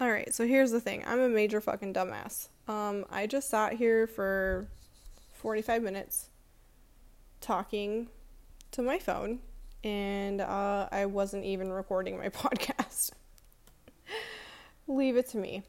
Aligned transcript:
All 0.00 0.10
right, 0.10 0.34
so 0.34 0.46
here's 0.46 0.70
the 0.70 0.80
thing. 0.80 1.04
I'm 1.06 1.20
a 1.20 1.28
major 1.28 1.60
fucking 1.60 1.92
dumbass. 1.92 2.48
Um, 2.66 3.04
I 3.10 3.26
just 3.26 3.50
sat 3.50 3.74
here 3.74 4.06
for 4.06 4.66
45 5.34 5.82
minutes 5.82 6.30
talking 7.42 8.08
to 8.70 8.80
my 8.80 8.98
phone, 8.98 9.40
and 9.84 10.40
uh, 10.40 10.88
I 10.90 11.04
wasn't 11.04 11.44
even 11.44 11.70
recording 11.70 12.16
my 12.16 12.28
podcast. 12.30 13.10
Leave 14.88 15.18
it 15.18 15.28
to 15.28 15.36
me. 15.36 15.64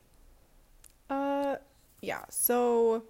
Uh, 1.09 1.57
yeah, 2.01 2.23
so 2.29 3.03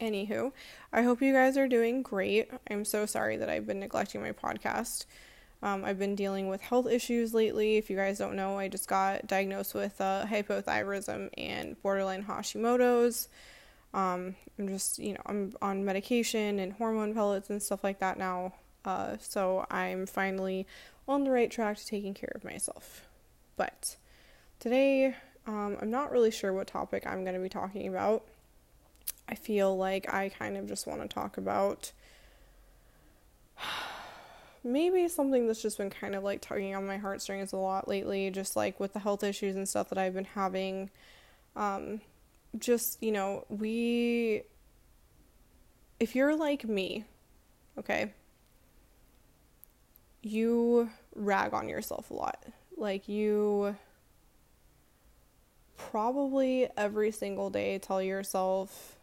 anywho, 0.00 0.52
I 0.92 1.02
hope 1.02 1.22
you 1.22 1.32
guys 1.32 1.56
are 1.56 1.66
doing 1.66 2.02
great. 2.02 2.52
I'm 2.70 2.84
so 2.84 3.04
sorry 3.04 3.36
that 3.36 3.50
I've 3.50 3.66
been 3.66 3.80
neglecting 3.80 4.22
my 4.22 4.30
podcast. 4.30 5.06
Um, 5.64 5.82
I've 5.82 5.98
been 5.98 6.14
dealing 6.14 6.48
with 6.48 6.60
health 6.60 6.86
issues 6.86 7.32
lately. 7.32 7.78
If 7.78 7.88
you 7.88 7.96
guys 7.96 8.18
don't 8.18 8.36
know, 8.36 8.58
I 8.58 8.68
just 8.68 8.86
got 8.86 9.26
diagnosed 9.26 9.72
with 9.72 9.98
uh, 9.98 10.26
hypothyroidism 10.26 11.30
and 11.38 11.82
borderline 11.82 12.22
Hashimoto's. 12.22 13.28
Um, 13.94 14.36
I'm 14.58 14.68
just, 14.68 14.98
you 14.98 15.14
know, 15.14 15.22
I'm 15.24 15.56
on 15.62 15.82
medication 15.82 16.58
and 16.58 16.74
hormone 16.74 17.14
pellets 17.14 17.48
and 17.48 17.62
stuff 17.62 17.82
like 17.82 17.98
that 18.00 18.18
now. 18.18 18.52
Uh, 18.84 19.16
so 19.18 19.64
I'm 19.70 20.04
finally 20.04 20.66
on 21.08 21.24
the 21.24 21.30
right 21.30 21.50
track 21.50 21.78
to 21.78 21.86
taking 21.86 22.12
care 22.12 22.32
of 22.34 22.44
myself. 22.44 23.06
But 23.56 23.96
today, 24.60 25.16
um, 25.46 25.78
I'm 25.80 25.90
not 25.90 26.12
really 26.12 26.30
sure 26.30 26.52
what 26.52 26.66
topic 26.66 27.04
I'm 27.06 27.22
going 27.22 27.36
to 27.36 27.40
be 27.40 27.48
talking 27.48 27.88
about. 27.88 28.22
I 29.30 29.34
feel 29.34 29.74
like 29.74 30.12
I 30.12 30.28
kind 30.28 30.58
of 30.58 30.68
just 30.68 30.86
want 30.86 31.00
to 31.00 31.08
talk 31.08 31.38
about 31.38 31.92
maybe 34.64 35.06
something 35.08 35.46
that's 35.46 35.62
just 35.62 35.78
been 35.78 35.90
kind 35.90 36.14
of 36.14 36.24
like 36.24 36.40
tugging 36.40 36.74
on 36.74 36.86
my 36.86 36.96
heartstrings 36.96 37.52
a 37.52 37.56
lot 37.56 37.86
lately, 37.86 38.30
just 38.30 38.56
like 38.56 38.80
with 38.80 38.92
the 38.92 38.98
health 38.98 39.22
issues 39.22 39.56
and 39.56 39.68
stuff 39.68 39.90
that 39.90 39.98
I've 39.98 40.14
been 40.14 40.24
having. 40.24 40.90
Um, 41.54 42.00
just, 42.58 43.02
you 43.02 43.12
know, 43.12 43.44
we, 43.48 44.42
if 46.00 46.14
you're 46.16 46.34
like 46.34 46.64
me, 46.64 47.04
okay, 47.78 48.12
you 50.22 50.90
rag 51.14 51.52
on 51.52 51.68
yourself 51.68 52.10
a 52.10 52.14
lot. 52.14 52.44
Like, 52.76 53.08
you 53.08 53.76
probably 55.76 56.68
every 56.76 57.10
single 57.10 57.50
day 57.50 57.78
tell 57.78 58.00
yourself 58.00 58.96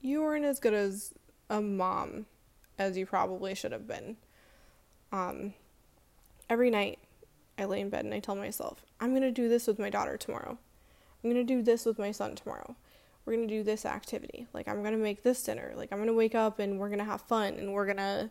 you 0.00 0.22
weren't 0.22 0.44
as 0.44 0.58
good 0.58 0.74
as 0.74 1.12
a 1.50 1.60
mom 1.60 2.26
as 2.78 2.96
you 2.96 3.06
probably 3.06 3.54
should 3.54 3.72
have 3.72 3.86
been. 3.86 4.16
Um, 5.12 5.54
every 6.48 6.70
night 6.70 6.98
I 7.58 7.66
lay 7.66 7.80
in 7.80 7.90
bed 7.90 8.04
and 8.04 8.14
I 8.14 8.20
tell 8.20 8.34
myself, 8.34 8.84
I'm 9.00 9.10
going 9.10 9.22
to 9.22 9.30
do 9.30 9.48
this 9.48 9.66
with 9.66 9.78
my 9.78 9.90
daughter 9.90 10.16
tomorrow. 10.16 10.58
I'm 11.22 11.30
going 11.30 11.46
to 11.46 11.54
do 11.54 11.62
this 11.62 11.84
with 11.84 11.98
my 11.98 12.10
son 12.10 12.34
tomorrow. 12.34 12.74
We're 13.24 13.34
going 13.34 13.46
to 13.46 13.54
do 13.54 13.62
this 13.62 13.86
activity. 13.86 14.46
Like, 14.52 14.66
I'm 14.66 14.82
going 14.82 14.94
to 14.94 14.98
make 14.98 15.22
this 15.22 15.42
dinner. 15.44 15.72
Like, 15.76 15.92
I'm 15.92 15.98
going 15.98 16.08
to 16.08 16.14
wake 16.14 16.34
up 16.34 16.58
and 16.58 16.78
we're 16.78 16.88
going 16.88 16.98
to 16.98 17.04
have 17.04 17.20
fun 17.20 17.54
and 17.54 17.72
we're 17.72 17.84
going 17.84 17.98
to, 17.98 18.30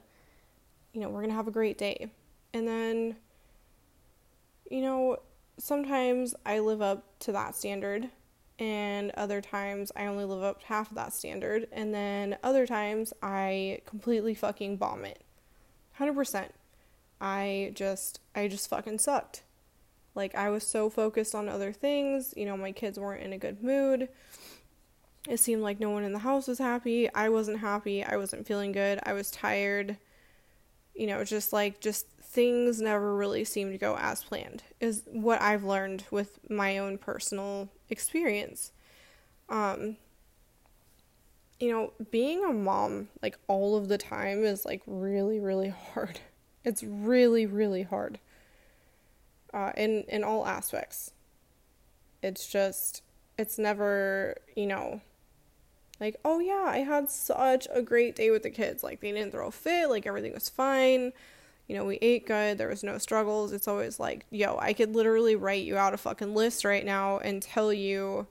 you 0.92 1.00
know, 1.00 1.08
we're 1.08 1.22
going 1.22 1.30
to 1.30 1.36
have 1.36 1.48
a 1.48 1.52
great 1.52 1.78
day. 1.78 2.12
And 2.54 2.68
then, 2.68 3.16
you 4.70 4.82
know, 4.82 5.18
sometimes 5.58 6.36
I 6.46 6.60
live 6.60 6.82
up 6.82 7.06
to 7.20 7.32
that 7.32 7.56
standard 7.56 8.10
and 8.60 9.12
other 9.12 9.40
times 9.40 9.92
I 9.96 10.08
only 10.08 10.26
live 10.26 10.44
up 10.44 10.60
to 10.62 10.68
half 10.68 10.90
of 10.90 10.96
that 10.96 11.14
standard. 11.14 11.68
And 11.72 11.94
then 11.94 12.38
other 12.44 12.68
times 12.68 13.14
I 13.24 13.82
completely 13.86 14.36
fucking 14.36 14.76
bomb 14.78 15.06
it. 15.06 15.22
100%. 16.00 16.50
I 17.22 17.72
just 17.76 18.20
I 18.36 18.48
just 18.48 18.68
fucking 18.68 18.98
sucked. 18.98 19.44
Like 20.16 20.36
I 20.36 20.50
was 20.50 20.66
so 20.66 20.90
focused 20.90 21.36
on 21.36 21.48
other 21.48 21.72
things, 21.72 22.34
you 22.36 22.46
know, 22.46 22.58
my 22.58 22.72
kids 22.72 23.00
weren't 23.00 23.24
in 23.24 23.32
a 23.32 23.38
good 23.38 23.64
mood. 23.64 24.10
It 25.30 25.40
seemed 25.40 25.62
like 25.62 25.80
no 25.80 25.92
one 25.92 26.04
in 26.04 26.14
the 26.14 26.20
house 26.20 26.48
was 26.48 26.58
happy. 26.58 27.14
I 27.14 27.30
wasn't 27.30 27.60
happy. 27.60 28.04
I 28.04 28.18
wasn't 28.18 28.48
feeling 28.48 28.72
good. 28.72 29.00
I 29.04 29.14
was 29.14 29.30
tired. 29.30 29.98
You 30.96 31.08
know, 31.08 31.24
just 31.24 31.54
like 31.54 31.80
just 31.80 32.08
things 32.22 32.82
never 32.82 33.16
really 33.16 33.46
seemed 33.46 33.72
to 33.72 33.78
go 33.78 33.96
as 33.98 34.24
planned. 34.24 34.64
Is 34.80 35.04
what 35.06 35.42
I've 35.42 35.64
learned 35.64 36.06
with 36.10 36.40
my 36.50 36.80
own 36.80 36.98
personal 36.98 37.70
experience. 37.90 38.72
Um 39.48 39.98
you 41.60 41.72
know, 41.72 41.94
being 42.10 42.44
a 42.44 42.52
mom 42.52 43.10
like 43.22 43.38
all 43.48 43.78
of 43.78 43.88
the 43.88 44.00
time 44.00 44.44
is 44.44 44.66
like 44.66 44.82
really 44.88 45.40
really 45.40 45.70
hard. 45.94 46.20
It's 46.64 46.84
really, 46.84 47.46
really 47.46 47.84
hard. 47.84 48.20
Uh, 49.54 49.72
in 49.76 50.04
in 50.08 50.24
all 50.24 50.46
aspects. 50.48 51.12
It's 52.24 52.48
just 52.48 53.02
it's 53.38 53.58
never, 53.58 54.38
you 54.56 54.68
know, 54.68 55.02
like, 56.00 56.16
oh 56.24 56.40
yeah, 56.40 56.66
I 56.68 56.80
had 56.80 57.10
such 57.10 57.68
a 57.74 57.82
great 57.82 58.16
day 58.16 58.32
with 58.32 58.44
the 58.44 58.50
kids. 58.50 58.84
Like 58.84 59.02
they 59.02 59.12
didn't 59.12 59.32
throw 59.32 59.48
a 59.48 59.52
fit, 59.52 59.90
like 59.90 60.08
everything 60.08 60.34
was 60.34 60.50
fine. 60.50 61.14
You 61.68 61.78
know, 61.78 61.86
we 61.86 61.98
ate 62.02 62.26
good, 62.28 62.58
there 62.58 62.68
was 62.68 62.84
no 62.84 62.98
struggles. 62.98 63.54
It's 63.54 63.68
always 63.68 64.00
like, 64.00 64.26
yo, 64.30 64.58
I 64.60 64.74
could 64.74 64.96
literally 64.96 65.36
write 65.36 65.64
you 65.64 65.78
out 65.78 65.94
a 65.94 65.98
fucking 65.98 66.34
list 66.36 66.66
right 66.66 66.86
now 66.86 67.20
and 67.20 67.42
tell 67.42 67.72
you 67.72 68.28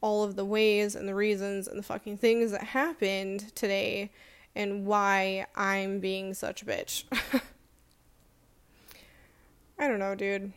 all 0.00 0.22
of 0.24 0.36
the 0.36 0.44
ways 0.44 0.94
and 0.94 1.08
the 1.08 1.14
reasons 1.14 1.66
and 1.68 1.78
the 1.78 1.82
fucking 1.82 2.18
things 2.18 2.52
that 2.52 2.62
happened 2.62 3.54
today 3.54 4.10
and 4.56 4.86
why 4.86 5.46
I'm 5.54 6.00
being 6.00 6.34
such 6.34 6.62
a 6.62 6.64
bitch. 6.64 7.04
I 9.78 9.86
don't 9.86 9.98
know, 9.98 10.14
dude. 10.14 10.54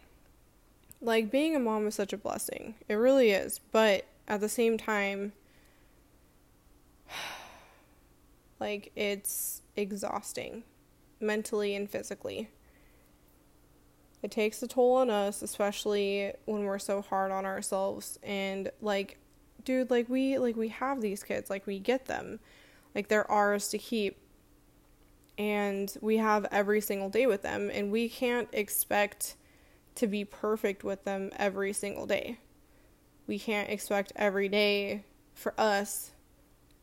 Like, 1.02 1.30
being 1.30 1.56
a 1.56 1.60
mom 1.60 1.86
is 1.86 1.96
such 1.96 2.14
a 2.14 2.18
blessing. 2.18 2.76
It 2.88 2.94
really 2.96 3.32
is. 3.32 3.60
But 3.72 4.06
at 4.28 4.40
the 4.40 4.48
same 4.48 4.78
time, 4.78 5.34
like, 8.60 8.92
it's 8.96 9.62
exhausting 9.76 10.64
mentally 11.20 11.76
and 11.76 11.90
physically. 11.90 12.50
It 14.24 14.32
takes 14.32 14.64
a 14.64 14.68
toll 14.68 14.96
on 14.96 15.10
us, 15.10 15.42
especially 15.42 16.34
when 16.46 16.64
we're 16.64 16.80
so 16.80 17.02
hard 17.02 17.32
on 17.32 17.46
ourselves. 17.46 18.18
And, 18.24 18.72
like, 18.82 19.18
dude, 19.66 19.90
like, 19.90 20.08
we, 20.08 20.38
like, 20.38 20.56
we 20.56 20.70
have 20.70 21.02
these 21.02 21.22
kids, 21.22 21.50
like, 21.50 21.68
we 21.68 21.80
get 21.80 22.06
them 22.06 22.40
like 22.96 23.08
they're 23.08 23.30
ours 23.30 23.70
to 23.70 23.78
keep. 23.78 24.18
And 25.38 25.96
we 26.02 26.18
have 26.18 26.46
every 26.52 26.82
single 26.82 27.10
day 27.10 27.26
with 27.26 27.44
them, 27.44 27.70
and 27.74 27.92
we 27.92 28.10
can't 28.10 28.50
expect 28.52 29.36
to 29.96 30.08
be 30.08 30.26
perfect 30.26 30.84
with 30.84 31.06
them 31.06 31.32
every 31.38 31.72
single 31.72 32.06
day. 32.06 32.40
We 33.26 33.40
can't 33.40 33.70
expect 33.70 34.12
every 34.16 34.50
day 34.50 35.04
for 35.34 35.54
us 35.58 36.12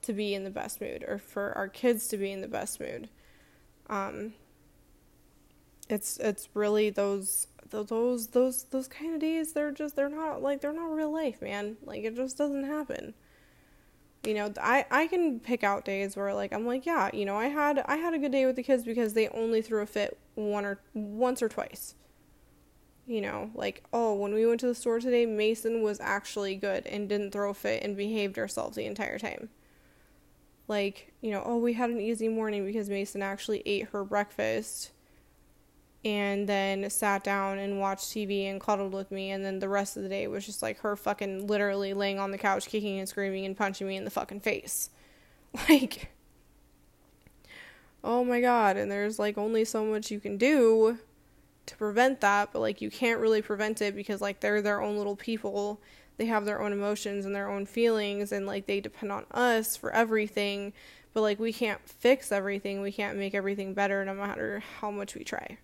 to 0.02 0.12
be 0.12 0.34
in 0.34 0.44
the 0.44 0.50
best 0.50 0.80
mood 0.80 1.04
or 1.06 1.18
for 1.18 1.52
our 1.56 1.68
kids 1.68 2.08
to 2.08 2.16
be 2.16 2.30
in 2.30 2.40
the 2.40 2.48
best 2.48 2.80
mood. 2.80 3.08
Um, 3.88 4.32
it's 5.88 6.18
it's 6.18 6.48
really 6.54 6.90
those 6.90 7.48
those 7.70 8.28
those 8.28 8.64
those 8.64 8.88
kind 8.88 9.14
of 9.14 9.20
days 9.20 9.52
they're 9.52 9.70
just 9.72 9.96
they're 9.96 10.08
not 10.08 10.42
like 10.42 10.60
they're 10.60 10.72
not 10.72 10.92
real 10.92 11.12
life 11.12 11.40
man 11.42 11.76
like 11.84 12.04
it 12.04 12.14
just 12.14 12.36
doesn't 12.36 12.64
happen 12.64 13.14
you 14.26 14.34
know 14.34 14.52
i 14.60 14.84
i 14.90 15.06
can 15.06 15.38
pick 15.38 15.62
out 15.62 15.84
days 15.84 16.16
where 16.16 16.34
like 16.34 16.52
i'm 16.52 16.66
like 16.66 16.84
yeah 16.84 17.08
you 17.12 17.24
know 17.24 17.36
i 17.36 17.46
had 17.46 17.78
i 17.86 17.96
had 17.96 18.12
a 18.12 18.18
good 18.18 18.32
day 18.32 18.44
with 18.44 18.56
the 18.56 18.62
kids 18.62 18.84
because 18.84 19.14
they 19.14 19.28
only 19.28 19.62
threw 19.62 19.80
a 19.80 19.86
fit 19.86 20.18
one 20.36 20.64
or 20.64 20.78
once 20.94 21.42
or 21.42 21.48
twice. 21.48 21.94
You 23.06 23.20
know 23.20 23.50
like 23.54 23.84
oh 23.92 24.14
when 24.14 24.34
we 24.34 24.44
went 24.46 24.60
to 24.60 24.66
the 24.66 24.74
store 24.74 24.98
today 24.98 25.26
mason 25.26 25.82
was 25.82 26.00
actually 26.00 26.56
good 26.56 26.86
and 26.86 27.08
didn't 27.08 27.30
throw 27.30 27.50
a 27.50 27.54
fit 27.54 27.82
and 27.82 27.96
behaved 27.96 28.36
herself 28.36 28.74
the 28.74 28.84
entire 28.84 29.18
time. 29.18 29.48
Like 30.66 31.12
you 31.20 31.30
know 31.30 31.42
oh 31.44 31.56
we 31.56 31.74
had 31.74 31.90
an 31.90 32.00
easy 32.00 32.28
morning 32.28 32.66
because 32.66 32.90
mason 32.90 33.22
actually 33.22 33.62
ate 33.64 33.88
her 33.90 34.04
breakfast 34.04 34.90
and 36.06 36.48
then 36.48 36.88
sat 36.88 37.24
down 37.24 37.58
and 37.58 37.80
watched 37.80 38.10
TV 38.10 38.44
and 38.44 38.60
cuddled 38.60 38.92
with 38.92 39.10
me. 39.10 39.32
And 39.32 39.44
then 39.44 39.58
the 39.58 39.68
rest 39.68 39.96
of 39.96 40.04
the 40.04 40.08
day 40.08 40.28
was 40.28 40.46
just 40.46 40.62
like 40.62 40.78
her 40.78 40.94
fucking 40.94 41.48
literally 41.48 41.94
laying 41.94 42.20
on 42.20 42.30
the 42.30 42.38
couch, 42.38 42.68
kicking 42.68 43.00
and 43.00 43.08
screaming 43.08 43.44
and 43.44 43.56
punching 43.56 43.88
me 43.88 43.96
in 43.96 44.04
the 44.04 44.10
fucking 44.10 44.40
face. 44.40 44.90
Like, 45.70 46.12
oh 48.04 48.22
my 48.22 48.42
god. 48.42 48.76
And 48.76 48.90
there's 48.90 49.18
like 49.18 49.38
only 49.38 49.64
so 49.64 49.86
much 49.86 50.10
you 50.10 50.20
can 50.20 50.36
do 50.36 50.98
to 51.64 51.76
prevent 51.76 52.20
that, 52.20 52.52
but 52.52 52.60
like 52.60 52.82
you 52.82 52.90
can't 52.90 53.20
really 53.20 53.40
prevent 53.40 53.80
it 53.80 53.96
because 53.96 54.20
like 54.20 54.40
they're 54.40 54.60
their 54.60 54.82
own 54.82 54.98
little 54.98 55.16
people. 55.16 55.80
They 56.18 56.26
have 56.26 56.44
their 56.44 56.60
own 56.60 56.72
emotions 56.72 57.24
and 57.24 57.34
their 57.34 57.48
own 57.48 57.64
feelings, 57.64 58.32
and 58.32 58.46
like 58.46 58.66
they 58.66 58.80
depend 58.80 59.12
on 59.12 59.24
us 59.30 59.76
for 59.76 59.90
everything. 59.92 60.74
But 61.14 61.22
like 61.22 61.40
we 61.40 61.54
can't 61.54 61.80
fix 61.88 62.30
everything, 62.30 62.82
we 62.82 62.92
can't 62.92 63.16
make 63.16 63.34
everything 63.34 63.72
better 63.72 64.04
no 64.04 64.14
matter 64.14 64.62
how 64.80 64.90
much 64.90 65.14
we 65.14 65.24
try. 65.24 65.56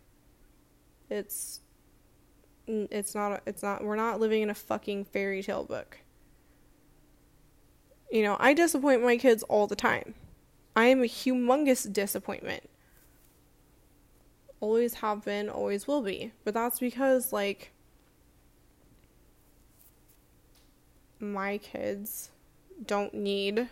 It's 1.12 1.60
it's 2.66 3.14
not 3.14 3.42
it's 3.46 3.62
not 3.62 3.84
we're 3.84 3.96
not 3.96 4.18
living 4.18 4.40
in 4.40 4.48
a 4.48 4.54
fucking 4.54 5.04
fairy 5.04 5.42
tale 5.42 5.64
book. 5.64 5.98
You 8.10 8.22
know, 8.22 8.36
I 8.40 8.54
disappoint 8.54 9.02
my 9.02 9.18
kids 9.18 9.42
all 9.44 9.66
the 9.66 9.76
time. 9.76 10.14
I 10.74 10.86
am 10.86 11.02
a 11.02 11.06
humongous 11.06 11.90
disappointment. 11.92 12.68
Always 14.60 14.94
have 14.94 15.24
been, 15.24 15.50
always 15.50 15.86
will 15.86 16.02
be. 16.02 16.32
But 16.44 16.54
that's 16.54 16.78
because 16.78 17.30
like 17.30 17.72
my 21.20 21.58
kids 21.58 22.30
don't 22.86 23.12
need 23.12 23.68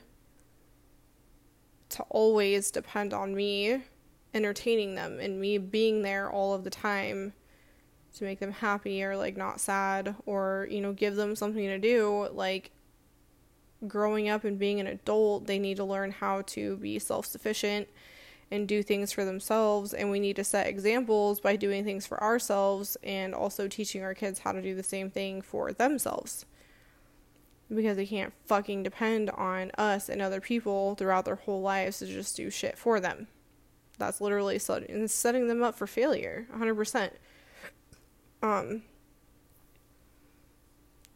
to 1.88 2.02
always 2.10 2.70
depend 2.70 3.14
on 3.14 3.34
me 3.34 3.82
entertaining 4.34 4.94
them 4.94 5.18
and 5.20 5.40
me 5.40 5.58
being 5.58 6.02
there 6.02 6.30
all 6.30 6.54
of 6.54 6.64
the 6.64 6.70
time 6.70 7.32
to 8.14 8.24
make 8.24 8.40
them 8.40 8.52
happy 8.52 9.02
or 9.02 9.16
like 9.16 9.36
not 9.36 9.60
sad 9.60 10.14
or 10.26 10.66
you 10.70 10.80
know 10.80 10.92
give 10.92 11.16
them 11.16 11.34
something 11.36 11.66
to 11.66 11.78
do 11.78 12.28
like 12.32 12.70
growing 13.86 14.28
up 14.28 14.44
and 14.44 14.58
being 14.58 14.80
an 14.80 14.86
adult 14.86 15.46
they 15.46 15.58
need 15.58 15.76
to 15.76 15.84
learn 15.84 16.10
how 16.10 16.42
to 16.42 16.76
be 16.76 16.98
self-sufficient 16.98 17.88
and 18.50 18.66
do 18.66 18.82
things 18.82 19.12
for 19.12 19.24
themselves. 19.24 19.94
And 19.94 20.10
we 20.10 20.20
need 20.20 20.36
to 20.36 20.44
set 20.44 20.66
examples 20.66 21.40
by 21.40 21.56
doing 21.56 21.84
things 21.84 22.06
for 22.06 22.22
ourselves 22.22 22.96
and 23.02 23.34
also 23.34 23.68
teaching 23.68 24.02
our 24.02 24.14
kids 24.14 24.40
how 24.40 24.52
to 24.52 24.62
do 24.62 24.74
the 24.74 24.82
same 24.82 25.10
thing 25.10 25.40
for 25.40 25.72
themselves. 25.72 26.46
Because 27.72 27.96
they 27.96 28.06
can't 28.06 28.32
fucking 28.46 28.82
depend 28.82 29.30
on 29.30 29.70
us 29.78 30.08
and 30.08 30.20
other 30.20 30.40
people 30.40 30.96
throughout 30.96 31.24
their 31.24 31.36
whole 31.36 31.62
lives 31.62 32.00
to 32.00 32.06
just 32.06 32.36
do 32.36 32.50
shit 32.50 32.76
for 32.76 32.98
them 32.98 33.28
that's 34.00 34.20
literally 34.20 34.58
setting, 34.58 35.06
setting 35.06 35.46
them 35.46 35.62
up 35.62 35.76
for 35.76 35.86
failure 35.86 36.46
100% 36.56 37.10
um 38.42 38.82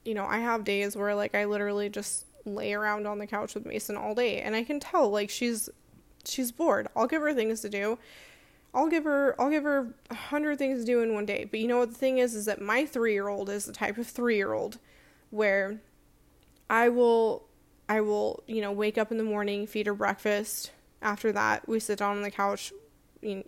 you 0.05 0.15
know 0.15 0.27
i 0.27 0.39
have 0.39 0.63
days 0.63 0.97
where 0.97 1.15
like 1.15 1.35
i 1.35 1.45
literally 1.45 1.89
just 1.89 2.27
lay 2.45 2.75
around 2.75 3.07
on 3.07 3.19
the 3.19 3.27
couch 3.27 3.55
with 3.55 3.65
mason 3.65 3.97
all 3.97 4.15
day 4.15 4.41
and 4.41 4.55
i 4.55 4.63
can 4.63 4.79
tell 4.79 5.11
like 5.11 5.31
she's 5.31 5.71
she's 6.29 6.53
bored. 6.53 6.89
I'll 6.97 7.07
give 7.07 7.23
her 7.23 7.35
things 7.35 7.61
to 7.61 7.69
do. 7.69 7.99
I'll 8.73 8.89
give 8.89 9.05
her 9.05 9.41
I'll 9.41 9.51
give 9.51 9.65
her 9.65 9.95
a 10.11 10.15
hundred 10.15 10.59
things 10.59 10.81
to 10.81 10.85
do 10.85 11.01
in 11.01 11.15
one 11.15 11.27
day. 11.27 11.45
But 11.45 11.61
you 11.61 11.69
know 11.69 11.79
what 11.79 11.91
the 11.91 11.95
thing 11.99 12.19
is 12.19 12.35
is 12.35 12.47
that 12.47 12.61
my 12.61 12.87
three 12.87 13.13
year 13.13 13.29
old 13.29 13.49
is 13.49 13.67
the 13.67 13.73
type 13.73 13.99
of 13.99 14.07
three 14.07 14.37
year 14.37 14.53
old 14.53 14.79
where 15.31 15.81
I 16.69 16.89
will 16.89 17.45
I 17.89 18.01
will, 18.01 18.43
you 18.47 18.61
know, 18.61 18.73
wake 18.73 18.99
up 18.99 19.13
in 19.13 19.19
the 19.19 19.25
morning, 19.25 19.67
feed 19.67 19.87
her 19.87 19.95
breakfast. 19.95 20.71
After 21.05 21.31
that, 21.33 21.69
we 21.69 21.79
sit 21.79 22.01
down 22.01 22.17
on 22.17 22.23
the 22.23 22.31
couch. 22.31 22.73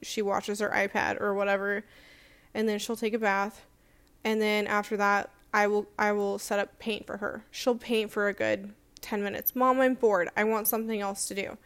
She 0.03 0.23
watches 0.23 0.61
her 0.61 0.71
iPad 0.71 1.21
or 1.21 1.35
whatever, 1.35 1.85
and 2.55 2.69
then 2.69 2.79
she'll 2.79 2.97
take 2.97 3.15
a 3.15 3.19
bath. 3.19 3.67
And 4.23 4.41
then 4.41 4.67
after 4.67 4.97
that, 4.97 5.31
I 5.53 5.67
will 5.67 5.87
I 5.99 6.13
will 6.13 6.39
set 6.39 6.61
up 6.61 6.79
paint 6.79 7.07
for 7.07 7.17
her. 7.17 7.45
She'll 7.51 7.75
paint 7.75 8.13
for 8.13 8.29
a 8.29 8.33
good 8.33 8.73
10 9.01 9.23
minutes. 9.23 9.57
Mom, 9.57 9.81
I'm 9.81 9.95
bored. 9.95 10.29
I 10.37 10.45
want 10.45 10.69
something 10.69 11.01
else 11.01 11.27
to 11.29 11.35
do 11.35 11.59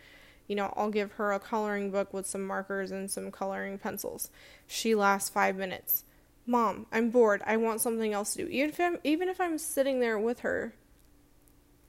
you 0.51 0.57
know, 0.57 0.75
I'll 0.77 0.91
give 0.91 1.13
her 1.13 1.33
a 1.33 1.39
coloring 1.39 1.93
book 1.93 2.13
with 2.13 2.27
some 2.27 2.45
markers 2.45 2.91
and 2.91 3.09
some 3.09 3.31
coloring 3.31 3.79
pencils. 3.79 4.33
She 4.67 4.97
lasts 4.97 5.31
five 5.31 5.55
minutes. 5.55 6.03
Mom, 6.45 6.87
I'm 6.91 7.11
bored. 7.11 7.41
I 7.47 7.57
want 7.57 7.81
something 7.81 8.13
else 8.13 8.33
to 8.33 8.43
do. 8.43 8.49
Even 8.51 8.71
if 8.71 8.81
I'm, 8.81 8.99
even 9.05 9.29
if 9.29 9.41
I'm 9.41 9.59
sitting 9.59 10.01
there 10.01 10.19
with 10.19 10.41
her, 10.41 10.75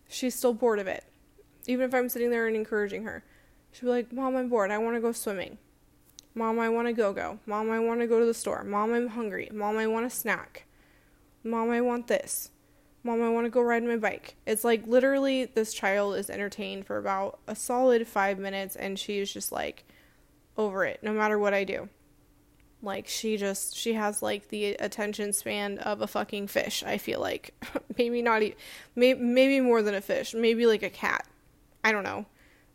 she's 0.07 0.36
still 0.36 0.54
bored 0.54 0.77
of 0.77 0.86
it. 0.86 1.04
Even 1.65 1.88
if 1.88 1.95
I'm 1.95 2.07
sitting 2.07 2.30
there 2.30 2.45
and 2.45 2.56
encouraging 2.56 3.04
her, 3.04 3.24
she'll 3.71 3.88
be 3.88 3.91
like, 3.91 4.13
Mom, 4.13 4.35
I'm 4.35 4.50
bored. 4.50 4.71
I 4.71 4.77
want 4.77 4.95
to 4.95 5.01
go 5.01 5.12
swimming. 5.12 5.57
Mom, 6.33 6.59
I 6.59 6.69
want 6.69 6.88
to 6.88 6.94
go 6.94 7.12
go. 7.12 7.39
Mom, 7.45 7.69
I 7.69 7.79
want 7.79 8.00
to 8.00 8.07
go 8.07 8.19
to 8.19 8.25
the 8.25 8.33
store. 8.33 8.63
Mom, 8.63 8.94
I'm 8.94 9.09
hungry. 9.09 9.50
Mom, 9.53 9.77
I 9.77 9.88
want 9.88 10.06
a 10.06 10.09
snack. 10.09 10.65
Mom, 11.44 11.69
I 11.69 11.81
want 11.81 12.07
this. 12.07 12.51
Mom, 13.03 13.21
I 13.21 13.29
want 13.29 13.45
to 13.45 13.50
go 13.50 13.62
ride 13.62 13.83
my 13.83 13.97
bike. 13.97 14.35
It's 14.45 14.63
like 14.63 14.85
literally 14.85 15.45
this 15.45 15.73
child 15.73 16.15
is 16.15 16.29
entertained 16.29 16.85
for 16.85 16.97
about 16.97 17.39
a 17.47 17.56
solid 17.56 18.07
five 18.07 18.38
minutes 18.38 18.75
and 18.75 18.97
she's 18.97 19.33
just 19.33 19.51
like 19.51 19.85
over 20.56 20.85
it 20.85 21.01
no 21.01 21.12
matter 21.12 21.39
what 21.39 21.53
I 21.53 21.63
do. 21.63 21.89
Like 22.83 23.07
she 23.07 23.38
just 23.38 23.75
she 23.75 23.94
has 23.94 24.21
like 24.21 24.50
the 24.50 24.73
attention 24.75 25.33
span 25.33 25.79
of 25.79 26.01
a 26.01 26.07
fucking 26.07 26.47
fish. 26.47 26.83
I 26.83 26.97
feel 26.97 27.19
like 27.19 27.53
maybe 27.97 28.21
not 28.21 28.44
even 28.44 28.57
maybe, 28.95 29.19
maybe 29.19 29.59
more 29.62 29.81
than 29.81 29.95
a 29.95 30.01
fish. 30.01 30.33
Maybe 30.33 30.65
like 30.65 30.83
a 30.83 30.89
cat. 30.89 31.27
I 31.83 31.91
don't 31.91 32.03
know. 32.03 32.25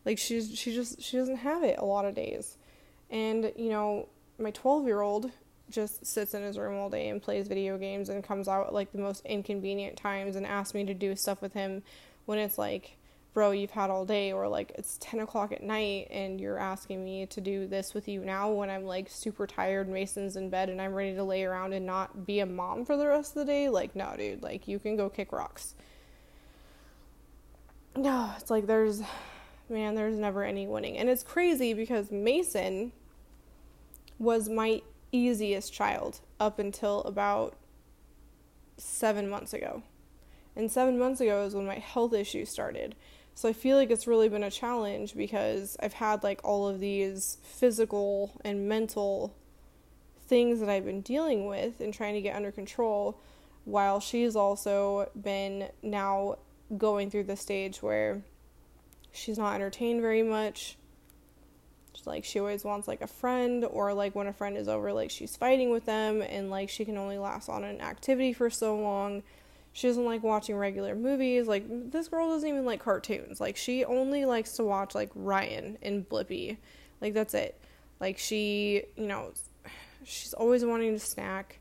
Like 0.07 0.17
she's 0.17 0.57
she 0.57 0.73
just 0.73 1.01
she 1.01 1.17
doesn't 1.17 1.35
have 1.35 1.63
it 1.63 1.77
a 1.79 1.85
lot 1.85 2.05
of 2.05 2.15
days. 2.15 2.57
And 3.09 3.51
you 3.57 3.69
know, 3.69 4.07
my 4.39 4.51
12-year-old 4.51 5.31
just 5.69 6.05
sits 6.05 6.33
in 6.33 6.43
his 6.43 6.57
room 6.57 6.79
all 6.79 6.89
day 6.89 7.09
and 7.09 7.21
plays 7.21 7.49
video 7.49 7.77
games 7.77 8.07
and 8.07 8.23
comes 8.23 8.47
out 8.47 8.73
like 8.73 8.93
the 8.93 8.99
most 8.99 9.25
inconvenient 9.25 9.97
times 9.97 10.37
and 10.37 10.45
asks 10.45 10.73
me 10.73 10.85
to 10.85 10.93
do 10.93 11.13
stuff 11.13 11.41
with 11.41 11.51
him 11.51 11.83
when 12.25 12.39
it's 12.39 12.57
like 12.57 12.95
bro 13.33 13.51
you've 13.51 13.71
had 13.71 13.89
all 13.89 14.05
day 14.05 14.31
or 14.31 14.47
like 14.47 14.71
it's 14.75 14.97
10 15.01 15.19
o'clock 15.19 15.51
at 15.51 15.61
night 15.61 16.07
and 16.09 16.39
you're 16.39 16.57
asking 16.57 17.03
me 17.03 17.25
to 17.25 17.41
do 17.41 17.67
this 17.67 17.93
with 17.93 18.07
you 18.07 18.21
now 18.21 18.49
when 18.49 18.69
i'm 18.69 18.85
like 18.85 19.09
super 19.09 19.45
tired 19.45 19.89
mason's 19.89 20.37
in 20.37 20.49
bed 20.49 20.69
and 20.69 20.81
i'm 20.81 20.93
ready 20.93 21.13
to 21.13 21.23
lay 21.23 21.43
around 21.43 21.73
and 21.73 21.85
not 21.85 22.25
be 22.25 22.39
a 22.39 22.45
mom 22.45 22.85
for 22.85 22.95
the 22.95 23.05
rest 23.05 23.35
of 23.35 23.45
the 23.45 23.51
day? 23.51 23.67
Like 23.67 23.93
no 23.93 24.15
dude. 24.17 24.41
Like 24.41 24.69
you 24.69 24.79
can 24.79 24.95
go 24.95 25.09
kick 25.09 25.33
rocks. 25.33 25.75
No 27.93 28.31
it's 28.37 28.49
like 28.49 28.67
there's 28.67 29.01
man 29.69 29.95
there's 29.95 30.17
never 30.17 30.43
any 30.43 30.67
winning 30.67 30.97
and 30.97 31.09
it's 31.09 31.23
crazy 31.23 31.73
because 31.73 32.11
mason 32.11 32.91
was 34.19 34.49
my 34.49 34.81
easiest 35.11 35.73
child 35.73 36.19
up 36.39 36.59
until 36.59 37.01
about 37.01 37.55
seven 38.77 39.29
months 39.29 39.53
ago. 39.53 39.83
And 40.55 40.71
seven 40.71 40.97
months 40.97 41.21
ago 41.21 41.43
is 41.45 41.53
when 41.55 41.65
my 41.65 41.75
health 41.75 42.13
issues 42.13 42.49
started. 42.49 42.95
So 43.35 43.47
I 43.47 43.53
feel 43.53 43.77
like 43.77 43.91
it's 43.91 44.07
really 44.07 44.29
been 44.29 44.43
a 44.43 44.49
challenge 44.51 45.15
because 45.15 45.77
I've 45.79 45.93
had 45.93 46.23
like 46.23 46.41
all 46.43 46.67
of 46.67 46.79
these 46.79 47.37
physical 47.43 48.39
and 48.43 48.67
mental 48.67 49.35
things 50.27 50.59
that 50.59 50.69
I've 50.69 50.85
been 50.85 51.01
dealing 51.01 51.45
with 51.45 51.79
and 51.79 51.93
trying 51.93 52.15
to 52.15 52.21
get 52.21 52.35
under 52.35 52.51
control 52.51 53.21
while 53.65 53.99
she's 53.99 54.35
also 54.35 55.11
been 55.21 55.69
now 55.83 56.37
going 56.77 57.11
through 57.11 57.25
the 57.25 57.35
stage 57.35 57.83
where 57.83 58.23
she's 59.11 59.37
not 59.37 59.55
entertained 59.55 60.01
very 60.01 60.23
much. 60.23 60.77
Like 62.05 62.23
she 62.23 62.39
always 62.39 62.63
wants 62.63 62.87
like 62.87 63.01
a 63.01 63.07
friend 63.07 63.65
or 63.65 63.93
like 63.93 64.15
when 64.15 64.27
a 64.27 64.33
friend 64.33 64.57
is 64.57 64.67
over 64.67 64.93
like 64.93 65.11
she's 65.11 65.35
fighting 65.35 65.71
with 65.71 65.85
them 65.85 66.21
and 66.21 66.49
like 66.49 66.69
she 66.69 66.85
can 66.85 66.97
only 66.97 67.17
last 67.17 67.49
on 67.49 67.63
an 67.63 67.81
activity 67.81 68.33
for 68.33 68.49
so 68.49 68.77
long. 68.77 69.23
She 69.73 69.87
doesn't 69.87 70.05
like 70.05 70.23
watching 70.23 70.55
regular 70.55 70.95
movies. 70.95 71.47
Like 71.47 71.65
this 71.67 72.07
girl 72.07 72.29
doesn't 72.29 72.47
even 72.47 72.65
like 72.65 72.79
cartoons. 72.79 73.41
Like 73.41 73.57
she 73.57 73.83
only 73.83 74.25
likes 74.25 74.53
to 74.53 74.63
watch 74.63 74.95
like 74.95 75.11
ryan 75.15 75.77
and 75.81 76.07
blippi. 76.07 76.57
Like 77.01 77.13
that's 77.13 77.33
it. 77.33 77.59
Like 77.99 78.17
she 78.17 78.83
you 78.95 79.07
know 79.07 79.33
she's 80.03 80.33
always 80.33 80.63
wanting 80.63 80.93
to 80.93 80.99
snack. 80.99 81.59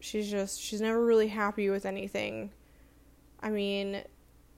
She's 0.00 0.30
just 0.30 0.60
she's 0.60 0.80
never 0.80 1.02
really 1.04 1.28
happy 1.28 1.70
with 1.70 1.86
anything. 1.86 2.50
I 3.40 3.50
mean 3.50 4.02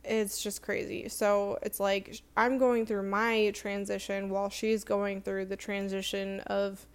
it's 0.04 0.42
just 0.42 0.62
crazy. 0.62 1.08
So 1.08 1.58
it's 1.62 1.80
like 1.80 2.20
I'm 2.36 2.58
going 2.58 2.86
through 2.86 3.08
my 3.08 3.50
transition 3.54 4.28
while 4.28 4.50
she's 4.50 4.84
going 4.84 5.22
through 5.22 5.46
the 5.46 5.56
transition 5.56 6.40
of 6.40 6.86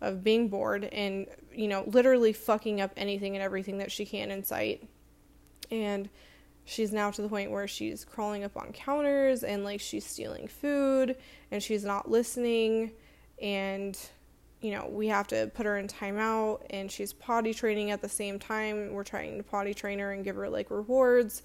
of 0.00 0.22
being 0.22 0.48
bored 0.48 0.84
and 0.84 1.26
you 1.52 1.66
know 1.66 1.82
literally 1.88 2.32
fucking 2.32 2.80
up 2.80 2.92
anything 2.96 3.34
and 3.34 3.42
everything 3.42 3.78
that 3.78 3.92
she 3.92 4.04
can 4.04 4.30
in 4.30 4.42
sight. 4.44 4.88
And 5.70 6.08
she's 6.64 6.92
now 6.92 7.10
to 7.10 7.22
the 7.22 7.28
point 7.28 7.50
where 7.50 7.68
she's 7.68 8.04
crawling 8.04 8.44
up 8.44 8.56
on 8.56 8.72
counters 8.72 9.42
and 9.42 9.64
like 9.64 9.80
she's 9.80 10.04
stealing 10.04 10.48
food 10.48 11.16
and 11.50 11.62
she's 11.62 11.84
not 11.84 12.10
listening 12.10 12.92
and 13.40 13.98
you 14.60 14.72
know, 14.72 14.88
we 14.90 15.06
have 15.06 15.28
to 15.28 15.50
put 15.54 15.66
her 15.66 15.78
in 15.78 15.86
timeout 15.86 16.62
and 16.70 16.90
she's 16.90 17.12
potty 17.12 17.54
training 17.54 17.92
at 17.92 18.02
the 18.02 18.08
same 18.08 18.40
time. 18.40 18.92
We're 18.92 19.04
trying 19.04 19.36
to 19.36 19.44
potty 19.44 19.72
train 19.72 20.00
her 20.00 20.12
and 20.12 20.24
give 20.24 20.34
her 20.34 20.48
like 20.48 20.70
rewards 20.70 21.42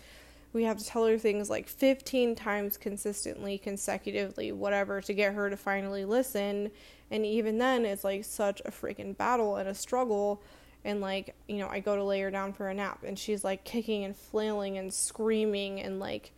we 0.53 0.63
have 0.63 0.77
to 0.77 0.85
tell 0.85 1.05
her 1.05 1.17
things 1.17 1.49
like 1.49 1.67
15 1.67 2.35
times 2.35 2.77
consistently, 2.77 3.57
consecutively, 3.57 4.51
whatever, 4.51 5.01
to 5.01 5.13
get 5.13 5.33
her 5.33 5.49
to 5.49 5.57
finally 5.57 6.05
listen. 6.05 6.69
And 7.09 7.25
even 7.25 7.57
then, 7.57 7.85
it's 7.85 8.03
like 8.03 8.23
such 8.23 8.61
a 8.63 8.71
freaking 8.71 9.17
battle 9.17 9.57
and 9.57 9.67
a 9.67 9.73
struggle. 9.73 10.41
And 10.85 11.01
like, 11.01 11.35
you 11.47 11.57
know, 11.57 11.67
I 11.67 11.79
go 11.79 11.95
to 11.95 12.03
lay 12.03 12.21
her 12.21 12.31
down 12.31 12.53
for 12.53 12.69
a 12.69 12.73
nap, 12.73 13.03
and 13.03 13.17
she's 13.17 13.43
like 13.43 13.63
kicking 13.63 14.03
and 14.03 14.15
flailing 14.15 14.77
and 14.77 14.93
screaming 14.93 15.81
and 15.81 15.99
like 15.99 16.31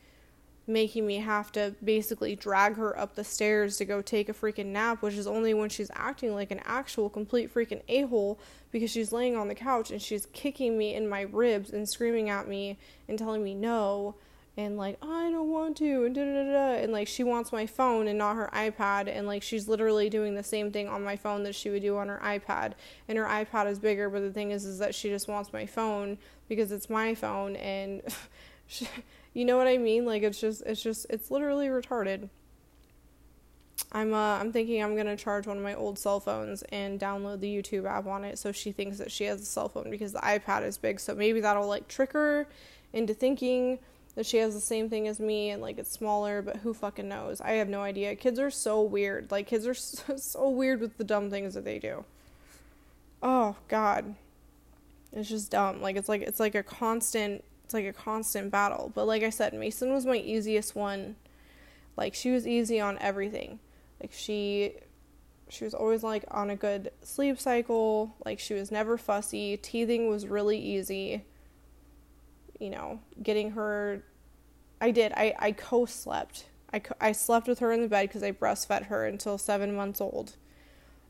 making 0.68 1.06
me 1.06 1.18
have 1.18 1.52
to 1.52 1.76
basically 1.84 2.36
drag 2.36 2.76
her 2.76 2.98
up 2.98 3.16
the 3.16 3.24
stairs 3.24 3.78
to 3.78 3.86
go 3.86 4.02
take 4.02 4.30
a 4.30 4.34
freaking 4.34 4.68
nap, 4.68 5.02
which 5.02 5.14
is 5.14 5.28
only 5.28 5.54
when 5.54 5.70
she's 5.70 5.92
acting 5.94 6.34
like 6.34 6.52
an 6.52 6.62
actual 6.66 7.10
complete 7.10 7.54
freaking 7.54 7.82
a 7.88 8.02
hole 8.04 8.40
because 8.72 8.90
she's 8.90 9.12
laying 9.12 9.36
on 9.36 9.48
the 9.48 9.56
couch 9.56 9.92
and 9.92 10.02
she's 10.02 10.26
kicking 10.28 10.78
me 10.78 10.94
in 10.94 11.08
my 11.08 11.22
ribs 11.22 11.70
and 11.70 11.88
screaming 11.88 12.30
at 12.30 12.48
me 12.48 12.78
and 13.08 13.20
telling 13.20 13.44
me 13.44 13.54
no 13.54 14.16
and 14.58 14.78
like 14.78 14.98
I 15.02 15.30
don't 15.32 15.50
want 15.50 15.78
to 15.78 16.06
and 16.06 16.16
da 16.16 16.24
da 16.24 16.44
da 16.44 16.82
and 16.82 16.92
like 16.92 17.08
she 17.08 17.24
wants 17.24 17.52
my 17.52 17.66
phone 17.66 18.08
and 18.08 18.18
not 18.18 18.36
her 18.36 18.50
iPad 18.54 19.14
and 19.14 19.28
like 19.28 19.44
she's 19.44 19.68
literally 19.68 20.10
doing 20.10 20.36
the 20.36 20.44
same 20.44 20.72
thing 20.72 20.88
on 20.88 21.04
my 21.04 21.16
phone 21.16 21.44
that 21.44 21.56
she 21.56 21.70
would 21.70 21.82
do 21.82 21.98
on 21.98 22.08
her 22.08 22.20
iPad. 22.24 22.74
And 23.08 23.18
her 23.18 23.26
iPad 23.26 23.70
is 23.70 23.80
bigger 23.80 24.10
but 24.10 24.22
the 24.22 24.32
thing 24.32 24.52
is 24.52 24.66
is 24.66 24.80
that 24.80 24.96
she 24.96 25.10
just 25.10 25.28
wants 25.28 25.52
my 25.52 25.66
phone 25.66 26.18
because 26.48 26.72
it's 26.72 26.90
my 26.90 27.16
phone 27.16 27.56
and 27.58 28.02
she, 28.68 28.88
you 29.36 29.44
know 29.44 29.58
what 29.58 29.68
I 29.68 29.78
mean? 29.78 30.06
Like 30.06 30.24
it's 30.24 30.40
just 30.40 30.64
it's 30.66 30.82
just 30.82 31.06
it's 31.10 31.30
literally 31.30 31.68
retarded. 31.68 32.30
I'm 33.92 34.14
uh 34.14 34.40
I'm 34.40 34.54
thinking 34.54 34.82
I'm 34.82 34.96
gonna 34.96 35.18
charge 35.18 35.46
one 35.46 35.58
of 35.58 35.64
my 35.64 35.76
old 35.76 36.00
cell 36.00 36.22
phones 36.22 36.64
and 36.70 36.98
download 37.00 37.42
the 37.42 37.54
YouTube 37.54 37.86
app 37.86 38.08
on 38.08 38.24
it 38.24 38.40
so 38.40 38.54
she 38.54 38.72
thinks 38.72 38.98
that 38.98 39.12
she 39.12 39.26
has 39.26 39.42
a 39.42 39.46
cell 39.46 39.68
phone 39.68 39.90
because 39.92 40.14
the 40.14 40.20
iPad 40.20 40.64
is 40.64 40.78
big. 40.78 41.02
So 41.02 41.14
maybe 41.14 41.42
that'll 41.42 41.68
like 41.68 41.90
trick 41.90 42.14
her 42.14 42.48
into 42.94 43.14
thinking 43.14 43.80
that 44.16 44.26
she 44.26 44.38
has 44.38 44.54
the 44.54 44.62
same 44.62 44.90
thing 44.90 45.06
as 45.06 45.20
me 45.20 45.50
and 45.50 45.62
like 45.62 45.78
it's 45.78 45.92
smaller, 45.92 46.42
but 46.42 46.58
who 46.58 46.74
fucking 46.74 47.10
knows? 47.10 47.42
I 47.42 47.52
have 47.52 47.68
no 47.68 47.82
idea. 47.82 48.16
Kids 48.16 48.40
are 48.40 48.50
so 48.50 48.82
weird. 48.82 49.32
Like 49.32 49.48
kids 49.48 49.68
are 49.68 49.74
so, 49.74 50.16
so 50.16 50.50
weird 50.50 50.80
with 50.80 50.98
the 50.98 51.04
dumb 51.04 51.30
things 51.30 51.56
that 51.56 51.66
they 51.66 51.78
do. 51.78 52.06
Oh 53.22 53.58
god. 53.68 54.16
It's 55.12 55.28
just 55.28 55.52
dumb. 55.52 55.82
Like 55.82 55.98
it's 55.98 56.08
like 56.08 56.22
it's 56.22 56.40
like 56.40 56.56
a 56.56 56.64
constant 56.64 57.44
it's 57.66 57.74
like 57.74 57.86
a 57.86 57.94
constant 57.94 58.52
battle. 58.52 58.92
But 58.94 59.06
like 59.06 59.24
I 59.24 59.30
said, 59.30 59.54
Mason 59.54 59.92
was 59.92 60.06
my 60.06 60.18
easiest 60.18 60.76
one. 60.76 61.16
Like 61.98 62.14
she 62.14 62.32
was 62.32 62.48
easy 62.48 62.80
on 62.80 62.98
everything. 63.00 63.60
Like 64.02 64.12
she 64.14 64.76
she 65.50 65.64
was 65.64 65.74
always 65.74 66.04
like 66.04 66.26
on 66.32 66.50
a 66.50 66.56
good 66.56 66.92
sleep 67.02 67.40
cycle. 67.40 68.16
Like 68.26 68.40
she 68.40 68.54
was 68.54 68.72
never 68.72 68.98
fussy. 68.98 69.58
Teething 69.58 70.08
was 70.08 70.26
really 70.28 70.58
easy 70.58 71.24
you 72.60 72.70
know, 72.70 73.00
getting 73.22 73.52
her. 73.52 74.04
I 74.80 74.92
did. 74.92 75.12
I, 75.14 75.34
I 75.40 75.52
co 75.52 75.86
slept. 75.86 76.46
I, 76.72 76.80
co- 76.80 76.96
I 77.00 77.12
slept 77.12 77.48
with 77.48 77.60
her 77.60 77.72
in 77.72 77.82
the 77.82 77.88
bed 77.88 78.10
because 78.10 78.24
I 78.24 78.32
breastfed 78.32 78.86
her 78.86 79.06
until 79.06 79.38
seven 79.38 79.76
months 79.76 80.02
old. 80.02 80.36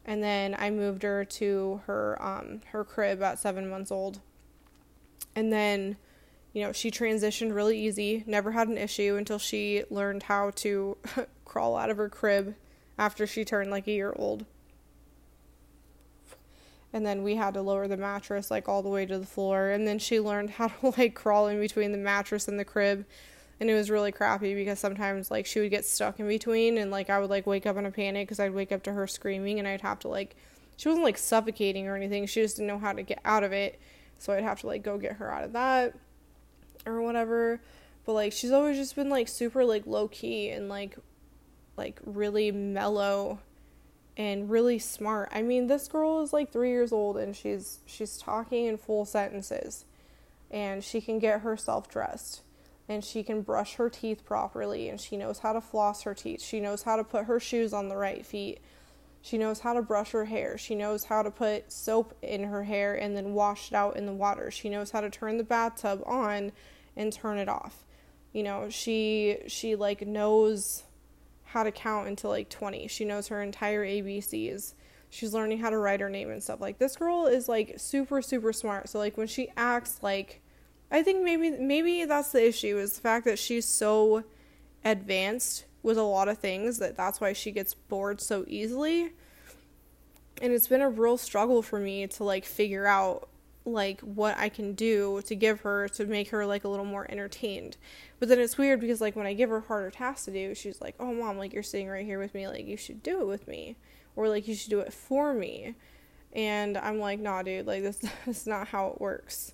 And 0.05 0.23
then 0.23 0.55
I 0.57 0.69
moved 0.69 1.03
her 1.03 1.25
to 1.25 1.81
her 1.85 2.21
um, 2.21 2.61
her 2.71 2.83
crib 2.83 3.21
at 3.23 3.39
seven 3.39 3.69
months 3.69 3.91
old. 3.91 4.19
And 5.35 5.51
then, 5.51 5.97
you 6.55 6.61
know, 6.61 6.71
she 6.71 6.89
transitioned 6.89 7.53
really 7.53 7.77
easy, 7.77 8.23
never 8.25 8.53
had 8.53 8.69
an 8.69 8.77
issue 8.77 9.17
until 9.17 9.37
she 9.37 9.83
learned 9.89 10.23
how 10.23 10.51
to 10.51 10.95
crawl 11.45 11.75
out 11.75 11.89
of 11.89 11.97
her 11.97 12.07
crib 12.07 12.55
after 12.97 13.27
she 13.27 13.43
turned 13.43 13.69
like 13.69 13.87
a 13.87 13.91
year 13.91 14.13
old. 14.15 14.45
And 16.93 17.05
then 17.05 17.23
we 17.23 17.35
had 17.35 17.55
to 17.55 17.61
lower 17.61 17.89
the 17.89 17.97
mattress 17.97 18.49
like 18.49 18.69
all 18.69 18.81
the 18.81 18.87
way 18.87 19.05
to 19.05 19.19
the 19.19 19.25
floor. 19.25 19.67
And 19.69 19.85
then 19.85 19.99
she 19.99 20.21
learned 20.21 20.51
how 20.51 20.69
to 20.69 20.93
like 20.97 21.13
crawl 21.13 21.47
in 21.47 21.59
between 21.59 21.91
the 21.91 21.97
mattress 21.97 22.47
and 22.47 22.57
the 22.57 22.63
crib. 22.63 23.05
And 23.59 23.69
it 23.69 23.73
was 23.73 23.91
really 23.91 24.13
crappy 24.13 24.55
because 24.55 24.79
sometimes 24.79 25.29
like 25.29 25.45
she 25.45 25.59
would 25.59 25.71
get 25.71 25.83
stuck 25.83 26.21
in 26.21 26.27
between 26.29 26.77
and 26.77 26.89
like 26.89 27.09
I 27.09 27.19
would 27.19 27.29
like 27.29 27.45
wake 27.45 27.65
up 27.65 27.75
in 27.75 27.85
a 27.85 27.91
panic 27.91 28.29
because 28.29 28.39
I'd 28.39 28.53
wake 28.53 28.71
up 28.71 28.83
to 28.83 28.93
her 28.93 29.07
screaming 29.07 29.59
and 29.59 29.67
I'd 29.67 29.81
have 29.81 29.99
to 29.99 30.07
like 30.07 30.37
she 30.77 30.87
wasn't 30.87 31.03
like 31.03 31.17
suffocating 31.17 31.89
or 31.89 31.97
anything. 31.97 32.25
She 32.27 32.41
just 32.41 32.55
didn't 32.55 32.67
know 32.67 32.79
how 32.79 32.93
to 32.93 33.03
get 33.03 33.19
out 33.25 33.43
of 33.43 33.51
it. 33.51 33.77
So 34.19 34.31
I'd 34.31 34.43
have 34.43 34.61
to 34.61 34.67
like 34.67 34.83
go 34.83 34.97
get 34.97 35.17
her 35.17 35.29
out 35.29 35.43
of 35.43 35.51
that 35.51 35.95
or 36.85 37.01
whatever 37.01 37.59
but 38.05 38.13
like 38.13 38.33
she's 38.33 38.51
always 38.51 38.77
just 38.77 38.95
been 38.95 39.09
like 39.09 39.27
super 39.27 39.65
like 39.65 39.85
low 39.85 40.07
key 40.07 40.49
and 40.49 40.69
like 40.69 40.97
like 41.77 41.99
really 42.05 42.51
mellow 42.51 43.39
and 44.17 44.49
really 44.49 44.79
smart. 44.79 45.29
I 45.33 45.41
mean, 45.41 45.67
this 45.67 45.87
girl 45.87 46.21
is 46.21 46.31
like 46.31 46.51
3 46.51 46.69
years 46.69 46.91
old 46.91 47.17
and 47.17 47.35
she's 47.35 47.79
she's 47.85 48.17
talking 48.17 48.65
in 48.65 48.77
full 48.77 49.05
sentences 49.05 49.85
and 50.49 50.83
she 50.83 51.01
can 51.01 51.19
get 51.19 51.41
herself 51.41 51.89
dressed 51.89 52.41
and 52.87 53.03
she 53.03 53.23
can 53.23 53.41
brush 53.41 53.75
her 53.75 53.89
teeth 53.89 54.23
properly 54.25 54.87
and 54.87 55.01
she 55.01 55.17
knows 55.17 55.39
how 55.39 55.53
to 55.53 55.61
floss 55.61 56.03
her 56.03 56.13
teeth. 56.13 56.41
She 56.41 56.59
knows 56.59 56.83
how 56.83 56.95
to 56.95 57.03
put 57.03 57.25
her 57.25 57.39
shoes 57.39 57.73
on 57.73 57.89
the 57.89 57.97
right 57.97 58.25
feet. 58.25 58.59
She 59.21 59.39
knows 59.39 59.61
how 59.61 59.73
to 59.73 59.81
brush 59.81 60.11
her 60.11 60.25
hair. 60.25 60.55
She 60.55 60.75
knows 60.75 61.05
how 61.05 61.23
to 61.23 61.31
put 61.31 61.71
soap 61.71 62.15
in 62.21 62.43
her 62.43 62.63
hair 62.63 62.93
and 62.93 63.17
then 63.17 63.33
wash 63.33 63.69
it 63.69 63.73
out 63.73 63.97
in 63.97 64.05
the 64.05 64.13
water. 64.13 64.51
She 64.51 64.69
knows 64.69 64.91
how 64.91 65.01
to 65.01 65.09
turn 65.09 65.37
the 65.37 65.43
bathtub 65.43 66.03
on 66.05 66.51
and 66.95 67.11
turn 67.11 67.37
it 67.37 67.49
off. 67.49 67.85
You 68.33 68.43
know, 68.43 68.69
she 68.69 69.37
she 69.47 69.75
like 69.75 70.05
knows 70.05 70.83
how 71.43 71.63
to 71.63 71.71
count 71.71 72.07
until 72.07 72.31
like 72.31 72.49
20. 72.49 72.87
She 72.87 73.05
knows 73.05 73.29
her 73.29 73.41
entire 73.41 73.85
ABCs. 73.85 74.73
She's 75.09 75.33
learning 75.33 75.59
how 75.59 75.69
to 75.69 75.77
write 75.77 76.01
her 76.01 76.09
name 76.09 76.29
and 76.29 76.43
stuff. 76.43 76.59
Like 76.59 76.77
this 76.77 76.97
girl 76.97 77.27
is 77.27 77.47
like 77.47 77.75
super 77.77 78.21
super 78.21 78.51
smart. 78.51 78.89
So 78.89 78.99
like 78.99 79.17
when 79.17 79.27
she 79.27 79.49
acts 79.55 79.99
like 80.01 80.41
I 80.91 81.01
think 81.01 81.23
maybe 81.23 81.51
maybe 81.51 82.05
that's 82.05 82.31
the 82.31 82.45
issue 82.45 82.77
is 82.77 82.93
the 82.95 83.01
fact 83.01 83.25
that 83.25 83.39
she's 83.39 83.65
so 83.65 84.23
advanced 84.83 85.65
with 85.81 85.97
a 85.97 86.03
lot 86.03 86.27
of 86.27 86.37
things 86.37 86.79
that 86.79 86.97
that's 86.97 87.21
why 87.21 87.31
she 87.33 87.51
gets 87.51 87.73
bored 87.73 88.19
so 88.19 88.43
easily. 88.47 89.13
And 90.41 90.51
it's 90.51 90.67
been 90.67 90.81
a 90.81 90.89
real 90.89 91.17
struggle 91.17 91.61
for 91.61 91.79
me 91.79 92.07
to 92.07 92.23
like 92.23 92.43
figure 92.43 92.85
out 92.85 93.29
like 93.65 93.99
what 94.01 94.37
I 94.37 94.49
can 94.49 94.73
do 94.73 95.21
to 95.25 95.35
give 95.35 95.61
her 95.61 95.87
to 95.89 96.05
make 96.05 96.29
her 96.29 96.45
like 96.45 96.63
a 96.63 96.67
little 96.67 96.85
more 96.85 97.09
entertained. 97.09 97.77
But 98.19 98.29
then 98.29 98.39
it's 98.39 98.57
weird 98.57 98.79
because 98.79 99.01
like 99.01 99.15
when 99.15 99.25
I 99.25 99.33
give 99.33 99.49
her 99.49 99.61
harder 99.61 99.91
tasks 99.91 100.25
to 100.25 100.31
do, 100.31 100.53
she's 100.55 100.81
like, 100.81 100.95
"Oh 100.99 101.13
mom, 101.13 101.37
like 101.37 101.53
you're 101.53 101.63
sitting 101.63 101.87
right 101.89 102.05
here 102.05 102.19
with 102.19 102.33
me, 102.33 102.47
like 102.47 102.65
you 102.65 102.77
should 102.77 103.03
do 103.03 103.21
it 103.21 103.27
with 103.27 103.47
me." 103.47 103.75
Or 104.15 104.29
like 104.29 104.47
you 104.47 104.55
should 104.55 104.69
do 104.69 104.79
it 104.79 104.93
for 104.93 105.33
me. 105.33 105.75
And 106.33 106.77
I'm 106.77 106.99
like, 106.99 107.19
"Nah, 107.19 107.41
dude, 107.41 107.65
like 107.65 107.83
this 107.83 108.01
is 108.27 108.47
not 108.47 108.67
how 108.67 108.87
it 108.87 109.01
works." 109.01 109.53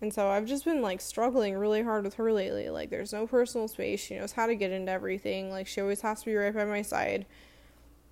And 0.00 0.12
so 0.12 0.28
I've 0.28 0.46
just 0.46 0.64
been 0.66 0.82
like 0.82 1.00
struggling 1.00 1.56
really 1.56 1.82
hard 1.82 2.04
with 2.04 2.14
her 2.14 2.32
lately. 2.32 2.68
Like 2.68 2.90
there's 2.90 3.12
no 3.12 3.26
personal 3.26 3.66
space. 3.66 4.00
She 4.00 4.16
knows 4.16 4.32
how 4.32 4.46
to 4.46 4.54
get 4.54 4.70
into 4.70 4.92
everything. 4.92 5.50
Like 5.50 5.66
she 5.66 5.80
always 5.80 6.02
has 6.02 6.20
to 6.20 6.26
be 6.26 6.34
right 6.36 6.54
by 6.54 6.64
my 6.64 6.82
side 6.82 7.24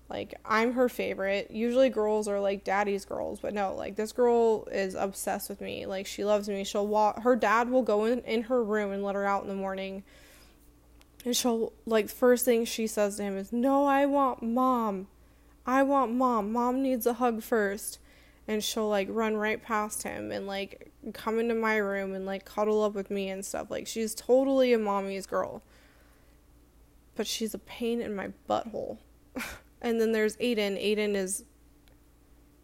like 0.09 0.35
I'm 0.45 0.73
her 0.73 0.87
favorite. 0.87 1.49
Usually 1.49 1.89
girls 1.89 2.27
are 2.27 2.39
like 2.39 2.63
daddy's 2.63 3.05
girls, 3.05 3.39
but 3.39 3.53
no, 3.53 3.73
like 3.73 3.95
this 3.95 4.11
girl 4.11 4.65
is 4.71 4.93
obsessed 4.93 5.49
with 5.49 5.61
me. 5.61 5.85
Like 5.85 6.05
she 6.05 6.23
loves 6.23 6.47
me. 6.47 6.63
She'll 6.63 6.87
walk 6.87 7.23
her 7.23 7.35
dad 7.35 7.69
will 7.69 7.81
go 7.81 8.05
in 8.05 8.19
in 8.21 8.43
her 8.43 8.63
room 8.63 8.91
and 8.91 9.03
let 9.03 9.15
her 9.15 9.25
out 9.25 9.43
in 9.43 9.49
the 9.49 9.55
morning. 9.55 10.03
And 11.23 11.35
she'll 11.35 11.73
like 11.87 12.09
first 12.09 12.45
thing 12.45 12.65
she 12.65 12.85
says 12.85 13.17
to 13.17 13.23
him 13.23 13.35
is, 13.35 13.51
"No, 13.51 13.85
I 13.85 14.05
want 14.05 14.43
mom. 14.43 15.07
I 15.65 15.81
want 15.81 16.13
mom. 16.13 16.51
Mom 16.51 16.83
needs 16.83 17.07
a 17.07 17.13
hug 17.13 17.41
first. 17.41 17.99
And 18.47 18.63
she'll 18.63 18.87
like 18.87 19.07
run 19.09 19.35
right 19.37 19.61
past 19.61 20.03
him 20.03 20.31
and 20.31 20.45
like 20.45 20.91
come 21.13 21.39
into 21.39 21.55
my 21.55 21.77
room 21.77 22.13
and 22.13 22.27
like 22.27 22.45
cuddle 22.45 22.83
up 22.83 22.93
with 22.93 23.09
me 23.09 23.29
and 23.29 23.43
stuff. 23.43 23.71
Like 23.71 23.87
she's 23.87 24.13
totally 24.13 24.71
a 24.71 24.77
mommy's 24.77 25.25
girl. 25.25 25.63
But 27.15 27.25
she's 27.25 27.55
a 27.55 27.59
pain 27.59 28.01
in 28.01 28.15
my 28.15 28.33
butthole. 28.47 28.99
And 29.85 30.01
then 30.01 30.13
there's 30.13 30.35
Aiden. 30.37 30.83
Aiden 30.83 31.13
is 31.13 31.43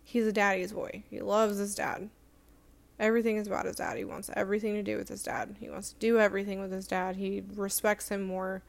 he's 0.04 0.26
a 0.26 0.34
daddy's 0.34 0.74
boy. 0.74 1.04
He 1.08 1.22
loves 1.22 1.60
his 1.60 1.76
dad. 1.76 2.10
Everything 3.00 3.38
is 3.38 3.46
about 3.46 3.68
his 3.68 3.76
dad. 3.76 3.96
He 3.96 4.04
wants 4.04 4.32
everything 4.36 4.74
to 4.74 4.82
do 4.82 4.98
with 4.98 5.08
his 5.08 5.22
dad. 5.22 5.56
He 5.60 5.70
wants 5.70 5.94
to 5.94 6.00
do 6.00 6.18
everything 6.18 6.60
with 6.60 6.72
his 6.72 6.88
dad. 6.88 7.18
He 7.18 7.44
respects 7.56 8.10
him 8.10 8.24
more. 8.24 8.64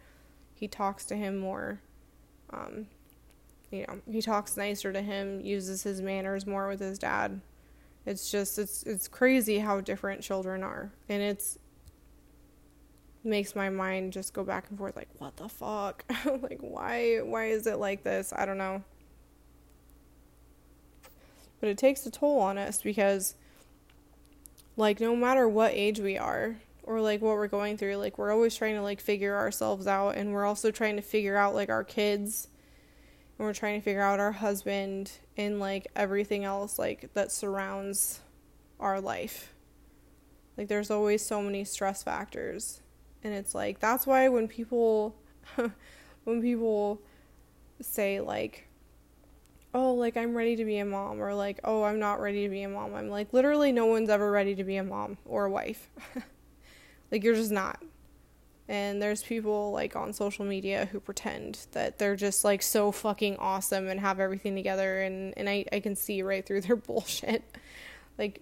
He 0.54 0.68
talks 0.68 1.06
to 1.06 1.16
him 1.16 1.38
more. 1.38 1.80
Um, 2.50 2.88
you 3.70 3.86
know, 3.88 4.00
he 4.10 4.20
talks 4.20 4.54
nicer 4.54 4.92
to 4.92 5.00
him, 5.00 5.40
uses 5.40 5.82
his 5.82 6.02
manners 6.02 6.46
more 6.46 6.68
with 6.68 6.80
his 6.80 6.98
dad. 6.98 7.40
It's 8.04 8.30
just 8.30 8.58
it's 8.58 8.82
it's 8.82 9.08
crazy 9.08 9.60
how 9.60 9.80
different 9.80 10.20
children 10.20 10.62
are. 10.62 10.92
And 11.08 11.22
it's 11.22 11.58
makes 13.24 13.54
my 13.54 13.70
mind 13.70 14.12
just 14.12 14.32
go 14.32 14.44
back 14.44 14.66
and 14.68 14.78
forth 14.78 14.96
like 14.96 15.08
what 15.18 15.36
the 15.36 15.48
fuck? 15.48 16.04
Like 16.24 16.60
why 16.60 17.18
why 17.18 17.46
is 17.46 17.66
it 17.66 17.78
like 17.78 18.02
this? 18.02 18.32
I 18.34 18.46
don't 18.46 18.58
know. 18.58 18.82
But 21.60 21.68
it 21.68 21.78
takes 21.78 22.04
a 22.06 22.10
toll 22.10 22.40
on 22.40 22.58
us 22.58 22.82
because 22.82 23.34
like 24.76 25.00
no 25.00 25.14
matter 25.14 25.48
what 25.48 25.72
age 25.72 26.00
we 26.00 26.18
are 26.18 26.56
or 26.82 27.00
like 27.00 27.20
what 27.22 27.34
we're 27.34 27.46
going 27.46 27.76
through 27.76 27.96
like 27.96 28.18
we're 28.18 28.32
always 28.32 28.56
trying 28.56 28.74
to 28.74 28.82
like 28.82 29.00
figure 29.00 29.36
ourselves 29.36 29.86
out 29.86 30.16
and 30.16 30.32
we're 30.32 30.44
also 30.44 30.70
trying 30.70 30.96
to 30.96 31.02
figure 31.02 31.36
out 31.36 31.54
like 31.54 31.68
our 31.68 31.84
kids 31.84 32.48
and 33.38 33.46
we're 33.46 33.54
trying 33.54 33.78
to 33.78 33.84
figure 33.84 34.02
out 34.02 34.18
our 34.18 34.32
husband 34.32 35.12
and 35.36 35.60
like 35.60 35.86
everything 35.94 36.44
else 36.44 36.78
like 36.78 37.12
that 37.14 37.30
surrounds 37.30 38.20
our 38.80 39.00
life. 39.00 39.54
Like 40.58 40.68
there's 40.68 40.90
always 40.90 41.24
so 41.24 41.40
many 41.40 41.64
stress 41.64 42.02
factors 42.02 42.81
and 43.24 43.34
it's 43.34 43.54
like 43.54 43.80
that's 43.80 44.06
why 44.06 44.28
when 44.28 44.48
people 44.48 45.14
when 46.24 46.40
people 46.40 47.00
say 47.80 48.20
like 48.20 48.68
oh 49.74 49.94
like 49.94 50.16
i'm 50.16 50.34
ready 50.34 50.56
to 50.56 50.64
be 50.64 50.78
a 50.78 50.84
mom 50.84 51.20
or 51.20 51.34
like 51.34 51.58
oh 51.64 51.82
i'm 51.84 51.98
not 51.98 52.20
ready 52.20 52.44
to 52.44 52.48
be 52.48 52.62
a 52.62 52.68
mom 52.68 52.94
i'm 52.94 53.08
like 53.08 53.32
literally 53.32 53.72
no 53.72 53.86
one's 53.86 54.10
ever 54.10 54.30
ready 54.30 54.54
to 54.54 54.64
be 54.64 54.76
a 54.76 54.84
mom 54.84 55.16
or 55.24 55.46
a 55.46 55.50
wife. 55.50 55.90
Like 57.12 57.22
you're 57.22 57.34
just 57.34 57.52
not. 57.52 57.80
And 58.68 59.02
there's 59.02 59.22
people 59.22 59.70
like 59.70 59.94
on 59.94 60.14
social 60.14 60.46
media 60.46 60.88
who 60.90 60.98
pretend 60.98 61.66
that 61.72 61.98
they're 61.98 62.16
just 62.16 62.42
like 62.42 62.62
so 62.62 62.90
fucking 62.90 63.36
awesome 63.36 63.86
and 63.86 64.00
have 64.00 64.18
everything 64.18 64.56
together 64.56 65.02
and 65.02 65.34
and 65.36 65.48
i, 65.48 65.64
I 65.70 65.80
can 65.80 65.94
see 65.94 66.22
right 66.22 66.44
through 66.44 66.62
their 66.62 66.76
bullshit. 66.88 67.44
Like 68.18 68.40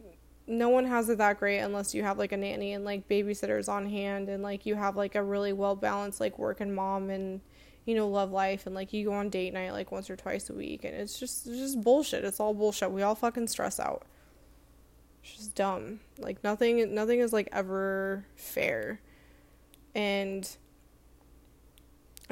no 0.51 0.69
one 0.69 0.85
has 0.85 1.09
it 1.09 1.19
that 1.19 1.39
great 1.39 1.61
unless 1.61 1.95
you 1.95 2.03
have 2.03 2.19
like 2.19 2.33
a 2.33 2.37
nanny 2.37 2.73
and 2.73 2.85
like 2.85 3.09
babysitters 3.09 3.69
on 3.69 3.89
hand 3.89 4.29
and 4.29 4.43
like 4.43 4.67
you 4.67 4.75
have 4.75 4.97
like 4.97 5.15
a 5.15 5.23
really 5.23 5.53
well 5.53 5.77
balanced 5.77 6.21
like 6.21 6.39
work 6.39 6.61
and 6.61 6.75
mom 6.75 7.09
and 7.09 7.41
you 7.87 7.95
know 7.95 8.09
love 8.09 8.31
life 8.33 8.67
and 8.67 8.75
like 8.75 8.93
you 8.93 9.05
go 9.05 9.13
on 9.13 9.31
date 9.31 9.55
night 9.55 9.73
like 9.73 9.93
once 9.93 10.11
or 10.11 10.17
twice 10.17 10.51
a 10.51 10.53
week 10.53 10.85
and 10.85 10.95
it's 10.95 11.19
just 11.19 11.47
it's 11.47 11.59
just 11.59 11.81
bullshit. 11.83 12.25
It's 12.25 12.41
all 12.41 12.53
bullshit. 12.53 12.91
We 12.91 13.03
all 13.03 13.15
fucking 13.15 13.49
stress 13.49 13.81
out. 13.81 14.03
It's 15.23 15.37
just 15.37 15.55
dumb. 15.55 16.01
Like 16.19 16.43
nothing 16.45 16.95
nothing 16.95 17.21
is 17.21 17.33
like 17.33 17.49
ever 17.53 18.27
fair. 18.37 19.01
And 19.95 20.49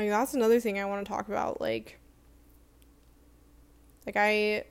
mean, 0.02 0.10
that's 0.10 0.34
another 0.34 0.60
thing 0.60 0.78
I 0.78 0.84
want 0.84 1.04
to 1.04 1.10
talk 1.10 1.28
about 1.28 1.60
like 1.60 1.98
like 4.06 4.16
I 4.16 4.64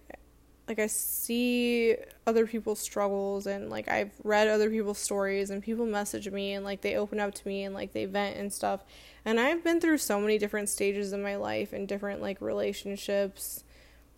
like 0.67 0.79
I 0.79 0.88
see 0.88 1.95
other 2.25 2.45
people's 2.45 2.79
struggles 2.79 3.47
and 3.47 3.69
like 3.69 3.88
I've 3.88 4.12
read 4.24 4.47
other 4.47 4.69
people's 4.69 4.97
stories 4.97 5.50
and 5.50 5.63
people 5.63 5.86
message 5.86 6.29
me 6.29 6.53
and 6.53 6.65
like 6.65 6.81
they 6.81 6.95
open 6.97 7.19
up 7.19 7.33
to 7.36 7.47
me 7.47 7.63
and 7.63 7.74
like 7.74 7.93
they 7.93 8.05
vent 8.05 8.38
and 8.38 8.51
stuff. 8.51 8.83
And 9.24 9.39
I've 9.39 9.63
been 9.63 9.79
through 9.79 10.00
so 10.00 10.19
many 10.19 10.38
different 10.38 10.67
stages 10.69 11.13
in 11.13 11.24
my 11.24 11.38
life 11.38 11.71
and 11.71 11.88
different 11.88 12.21
like 12.21 12.41
relationships 12.41 13.63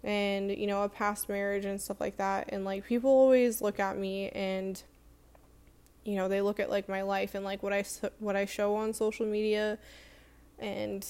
and 0.03 0.49
you 0.49 0.65
know 0.65 0.83
a 0.83 0.89
past 0.89 1.27
marriage 1.27 1.65
and 1.65 1.79
stuff 1.81 1.99
like 1.99 2.17
that 2.17 2.49
and 2.53 2.63
like 2.63 2.85
people 2.85 3.09
always 3.09 3.61
look 3.61 3.81
at 3.81 3.97
me 3.97 4.29
and 4.29 4.81
you 6.05 6.15
know 6.15 6.29
they 6.29 6.39
look 6.39 6.57
at 6.57 6.69
like 6.69 6.87
my 6.87 7.01
life 7.01 7.35
and 7.35 7.43
like 7.43 7.61
what 7.61 7.73
I 7.73 7.83
what 8.19 8.35
I 8.35 8.45
show 8.45 8.75
on 8.75 8.93
social 8.93 9.25
media 9.25 9.77
and 10.57 11.05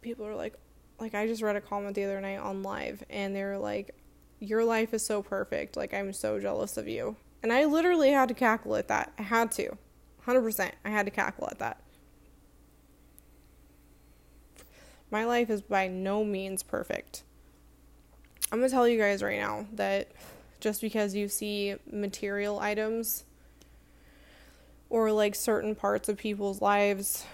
people 0.00 0.26
are 0.26 0.34
like 0.34 0.54
like 0.98 1.14
I 1.14 1.26
just 1.26 1.42
read 1.42 1.56
a 1.56 1.60
comment 1.60 1.94
the 1.94 2.04
other 2.04 2.20
night 2.20 2.38
on 2.38 2.62
live 2.62 3.04
and 3.08 3.34
they 3.36 3.44
were 3.44 3.58
like 3.58 3.94
your 4.40 4.64
life 4.64 4.92
is 4.92 5.04
so 5.04 5.22
perfect 5.22 5.76
like 5.76 5.94
I'm 5.94 6.12
so 6.12 6.38
jealous 6.40 6.76
of 6.76 6.88
you. 6.88 7.16
And 7.42 7.52
I 7.52 7.64
literally 7.64 8.10
had 8.10 8.28
to 8.28 8.34
cackle 8.34 8.76
at 8.76 8.88
that. 8.88 9.12
I 9.18 9.22
had 9.22 9.52
to. 9.52 9.76
100% 10.26 10.72
I 10.84 10.90
had 10.90 11.06
to 11.06 11.10
cackle 11.10 11.48
at 11.50 11.58
that. 11.58 11.80
My 15.10 15.24
life 15.24 15.50
is 15.50 15.60
by 15.60 15.86
no 15.86 16.24
means 16.24 16.62
perfect. 16.62 17.22
I'm 18.50 18.58
going 18.58 18.68
to 18.68 18.74
tell 18.74 18.88
you 18.88 18.98
guys 18.98 19.22
right 19.22 19.38
now 19.38 19.66
that 19.74 20.12
just 20.60 20.80
because 20.80 21.14
you 21.14 21.28
see 21.28 21.76
material 21.90 22.58
items 22.58 23.24
or 24.88 25.12
like 25.12 25.34
certain 25.34 25.74
parts 25.74 26.08
of 26.08 26.16
people's 26.16 26.62
lives 26.62 27.26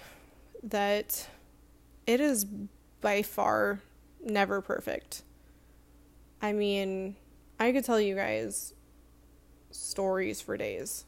that 0.63 1.27
it 2.05 2.19
is 2.19 2.45
by 3.01 3.21
far 3.21 3.79
never 4.23 4.61
perfect. 4.61 5.23
I 6.41 6.53
mean, 6.53 7.15
I 7.59 7.71
could 7.71 7.85
tell 7.85 7.99
you 7.99 8.15
guys 8.15 8.73
stories 9.69 10.41
for 10.41 10.57
days 10.57 11.05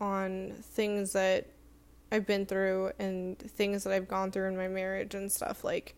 on 0.00 0.52
things 0.62 1.12
that 1.12 1.48
I've 2.12 2.26
been 2.26 2.46
through 2.46 2.92
and 2.98 3.38
things 3.38 3.84
that 3.84 3.92
I've 3.92 4.06
gone 4.06 4.30
through 4.30 4.48
in 4.48 4.56
my 4.56 4.68
marriage 4.68 5.14
and 5.14 5.30
stuff. 5.30 5.64
Like, 5.64 5.96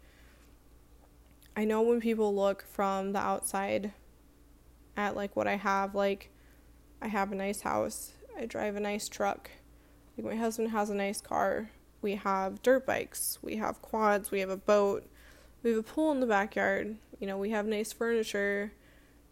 I 1.54 1.64
know 1.64 1.82
when 1.82 2.00
people 2.00 2.34
look 2.34 2.64
from 2.72 3.12
the 3.12 3.18
outside 3.18 3.92
at 4.96 5.14
like 5.14 5.36
what 5.36 5.46
I 5.46 5.56
have, 5.56 5.94
like, 5.94 6.30
I 7.02 7.08
have 7.08 7.32
a 7.32 7.34
nice 7.34 7.60
house, 7.60 8.12
I 8.38 8.46
drive 8.46 8.76
a 8.76 8.80
nice 8.80 9.08
truck, 9.08 9.50
like, 10.16 10.26
my 10.26 10.36
husband 10.36 10.70
has 10.70 10.88
a 10.88 10.94
nice 10.94 11.20
car, 11.20 11.70
we 12.00 12.14
have 12.14 12.62
dirt 12.62 12.86
bikes, 12.86 13.38
we 13.42 13.56
have 13.56 13.82
quads, 13.82 14.30
we 14.30 14.40
have 14.40 14.48
a 14.48 14.56
boat, 14.56 15.06
we 15.62 15.70
have 15.70 15.80
a 15.80 15.82
pool 15.82 16.12
in 16.12 16.20
the 16.20 16.26
backyard, 16.26 16.96
you 17.18 17.26
know, 17.26 17.38
we 17.38 17.50
have 17.50 17.66
nice 17.66 17.92
furniture, 17.92 18.72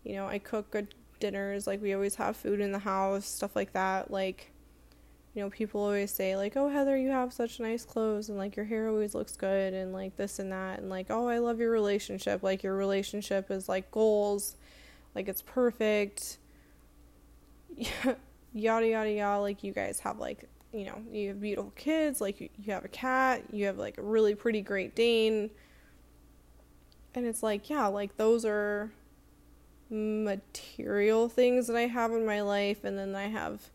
you 0.04 0.14
know, 0.14 0.26
I 0.26 0.38
cook 0.38 0.70
good 0.70 0.94
dinners, 1.20 1.66
like 1.66 1.80
we 1.82 1.94
always 1.94 2.16
have 2.16 2.36
food 2.36 2.60
in 2.60 2.72
the 2.72 2.78
house, 2.78 3.26
stuff 3.26 3.54
like 3.56 3.72
that. 3.72 4.10
Like, 4.10 4.50
you 5.34 5.42
know, 5.42 5.50
people 5.50 5.80
always 5.80 6.12
say 6.12 6.36
like, 6.36 6.56
"Oh, 6.56 6.68
Heather, 6.68 6.96
you 6.96 7.10
have 7.10 7.32
such 7.32 7.58
nice 7.58 7.84
clothes 7.84 8.28
and 8.28 8.38
like 8.38 8.56
your 8.56 8.66
hair 8.66 8.88
always 8.88 9.14
looks 9.14 9.36
good 9.36 9.74
and 9.74 9.92
like 9.92 10.16
this 10.16 10.38
and 10.38 10.52
that 10.52 10.78
and 10.78 10.88
like, 10.88 11.06
"Oh, 11.10 11.28
I 11.28 11.38
love 11.38 11.58
your 11.58 11.70
relationship. 11.70 12.42
Like 12.42 12.62
your 12.62 12.76
relationship 12.76 13.50
is 13.50 13.68
like 13.68 13.90
goals. 13.90 14.56
Like 15.14 15.28
it's 15.28 15.42
perfect." 15.42 16.38
yada 18.52 18.86
yada 18.86 19.10
yada 19.10 19.40
like 19.40 19.64
you 19.64 19.72
guys 19.72 19.98
have 19.98 20.20
like 20.20 20.48
you 20.74 20.84
know, 20.84 21.00
you 21.12 21.28
have 21.28 21.40
beautiful 21.40 21.72
kids, 21.76 22.20
like 22.20 22.40
you, 22.40 22.48
you 22.58 22.72
have 22.72 22.84
a 22.84 22.88
cat, 22.88 23.44
you 23.52 23.66
have 23.66 23.78
like 23.78 23.96
a 23.96 24.02
really 24.02 24.34
pretty 24.34 24.60
Great 24.60 24.96
Dane. 24.96 25.50
And 27.14 27.26
it's 27.26 27.42
like, 27.42 27.70
yeah, 27.70 27.86
like 27.86 28.16
those 28.16 28.44
are 28.44 28.90
material 29.90 31.28
things 31.28 31.66
that 31.68 31.76
I 31.76 31.86
have 31.86 32.12
in 32.12 32.26
my 32.26 32.40
life 32.40 32.84
and 32.84 32.98
then 32.98 33.14
I 33.14 33.28
have 33.28 33.70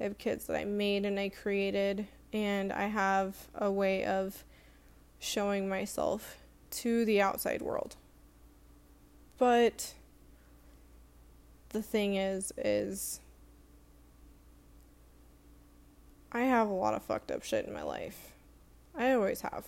I 0.00 0.04
have 0.04 0.18
kids 0.18 0.46
that 0.46 0.56
I 0.56 0.64
made 0.64 1.04
and 1.04 1.20
I 1.20 1.28
created 1.28 2.08
and 2.32 2.72
I 2.72 2.86
have 2.86 3.36
a 3.54 3.70
way 3.70 4.04
of 4.04 4.44
showing 5.20 5.68
myself 5.68 6.38
to 6.70 7.04
the 7.04 7.20
outside 7.20 7.62
world. 7.62 7.96
But 9.38 9.94
the 11.68 11.82
thing 11.82 12.16
is 12.16 12.52
is 12.56 13.20
I 16.32 16.40
have 16.40 16.68
a 16.68 16.72
lot 16.72 16.94
of 16.94 17.02
fucked 17.02 17.30
up 17.30 17.44
shit 17.44 17.66
in 17.66 17.74
my 17.74 17.82
life. 17.82 18.32
I 18.96 19.12
always 19.12 19.42
have. 19.42 19.66